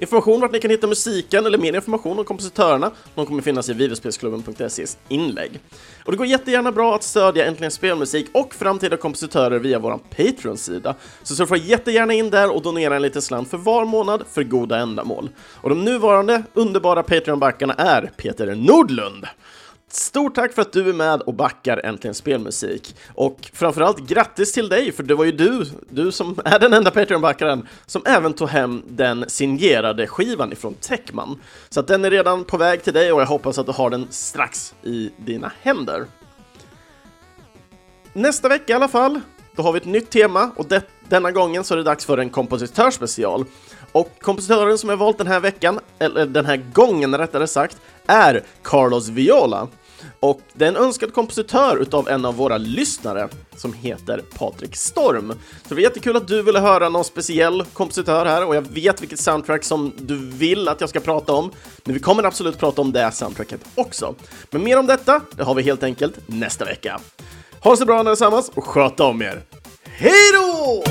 Information 0.00 0.40
vart 0.40 0.52
ni 0.52 0.60
kan 0.60 0.70
hitta 0.70 0.86
musiken 0.86 1.46
eller 1.46 1.58
mer 1.58 1.74
information 1.74 2.18
om 2.18 2.24
kompositörerna, 2.24 2.90
de 3.14 3.26
kommer 3.26 3.42
finnas 3.42 3.68
i 3.68 3.72
videospelsklubben.ses 3.72 4.98
inlägg. 5.08 5.60
Och 6.04 6.12
det 6.12 6.18
går 6.18 6.26
jättegärna 6.26 6.72
bra 6.72 6.94
att 6.94 7.02
stödja 7.02 7.46
Äntligen 7.46 7.70
Spelmusik 7.70 8.26
och 8.34 8.54
framtida 8.54 8.96
kompositörer 8.96 9.58
via 9.58 9.78
vår 9.78 9.98
Patreon-sida. 10.16 10.94
Så 11.22 11.34
surfa 11.34 11.56
jättegärna 11.56 12.12
in 12.12 12.30
där 12.30 12.54
och 12.54 12.62
donera 12.62 12.96
en 12.96 13.02
liten 13.02 13.22
slant 13.22 13.50
för 13.50 13.58
var 13.58 13.84
månad 13.84 14.24
för 14.32 14.42
goda 14.42 14.78
ändamål. 14.78 15.30
Och 15.54 15.68
de 15.68 15.84
nuvarande 15.84 16.42
underbara 16.54 17.02
Patreon-backarna 17.02 17.74
är 17.78 18.10
Peter 18.16 18.54
Nordlund, 18.54 19.26
Stort 19.90 20.34
tack 20.34 20.52
för 20.52 20.62
att 20.62 20.72
du 20.72 20.88
är 20.88 20.92
med 20.92 21.20
och 21.20 21.34
backar 21.34 21.80
Äntligen 21.84 22.14
Spelmusik. 22.14 22.96
Och 23.14 23.50
framförallt 23.52 23.98
grattis 23.98 24.52
till 24.52 24.68
dig, 24.68 24.92
för 24.92 25.02
det 25.02 25.14
var 25.14 25.24
ju 25.24 25.32
du, 25.32 25.64
du 25.90 26.12
som 26.12 26.40
är 26.44 26.58
den 26.58 26.72
enda 26.72 26.90
Patreon-backaren, 26.90 27.66
som 27.86 28.02
även 28.06 28.32
tog 28.32 28.48
hem 28.48 28.82
den 28.88 29.24
signerade 29.28 30.06
skivan 30.06 30.52
ifrån 30.52 30.74
Techman. 30.74 31.40
Så 31.68 31.80
att 31.80 31.86
den 31.86 32.04
är 32.04 32.10
redan 32.10 32.44
på 32.44 32.56
väg 32.56 32.82
till 32.82 32.92
dig 32.92 33.12
och 33.12 33.20
jag 33.20 33.26
hoppas 33.26 33.58
att 33.58 33.66
du 33.66 33.72
har 33.72 33.90
den 33.90 34.06
strax 34.10 34.74
i 34.82 35.10
dina 35.16 35.52
händer. 35.60 36.06
Nästa 38.12 38.48
vecka 38.48 38.72
i 38.72 38.76
alla 38.76 38.88
fall, 38.88 39.20
då 39.56 39.62
har 39.62 39.72
vi 39.72 39.78
ett 39.78 39.84
nytt 39.84 40.10
tema 40.10 40.50
och 40.56 40.66
det, 40.66 40.82
denna 41.08 41.30
gången 41.30 41.64
så 41.64 41.74
är 41.74 41.78
det 41.78 41.84
dags 41.84 42.04
för 42.04 42.18
en 42.18 42.30
kompositörspecial. 42.30 43.44
Och 43.92 44.10
kompositören 44.20 44.78
som 44.78 44.90
jag 44.90 44.96
valt 44.96 45.18
den 45.18 45.26
här 45.26 45.40
veckan, 45.40 45.80
eller 45.98 46.26
den 46.26 46.46
här 46.46 46.56
gången 46.56 47.18
rättare 47.18 47.46
sagt, 47.46 47.76
är 48.06 48.44
Carlos 48.62 49.08
Viola. 49.08 49.68
Och 50.20 50.40
det 50.52 50.64
är 50.64 50.68
en 50.68 50.76
önskad 50.76 51.14
kompositör 51.14 51.76
utav 51.76 52.08
en 52.08 52.24
av 52.24 52.36
våra 52.36 52.58
lyssnare 52.58 53.28
som 53.56 53.72
heter 53.72 54.22
Patrik 54.38 54.76
Storm. 54.76 55.28
Så 55.62 55.68
det 55.68 55.74
var 55.74 55.82
jättekul 55.82 56.16
att 56.16 56.28
du 56.28 56.42
ville 56.42 56.60
höra 56.60 56.88
någon 56.88 57.04
speciell 57.04 57.64
kompositör 57.72 58.26
här 58.26 58.46
och 58.46 58.56
jag 58.56 58.62
vet 58.62 59.02
vilket 59.02 59.20
soundtrack 59.20 59.64
som 59.64 59.92
du 59.98 60.16
vill 60.16 60.68
att 60.68 60.80
jag 60.80 60.90
ska 60.90 61.00
prata 61.00 61.32
om. 61.32 61.50
Men 61.84 61.94
vi 61.94 62.00
kommer 62.00 62.22
absolut 62.22 62.58
prata 62.58 62.80
om 62.80 62.92
det 62.92 63.12
soundtracket 63.12 63.60
också. 63.74 64.14
Men 64.50 64.64
mer 64.64 64.78
om 64.78 64.86
detta, 64.86 65.20
det 65.36 65.42
har 65.42 65.54
vi 65.54 65.62
helt 65.62 65.82
enkelt 65.82 66.14
nästa 66.26 66.64
vecka. 66.64 67.00
Ha 67.60 67.70
det 67.70 67.76
så 67.76 67.84
bra 67.84 67.98
allesammans 67.98 68.50
och 68.54 68.64
sköt 68.64 69.00
om 69.00 69.22
er. 69.22 69.42
Hej 69.84 70.32
då! 70.34 70.84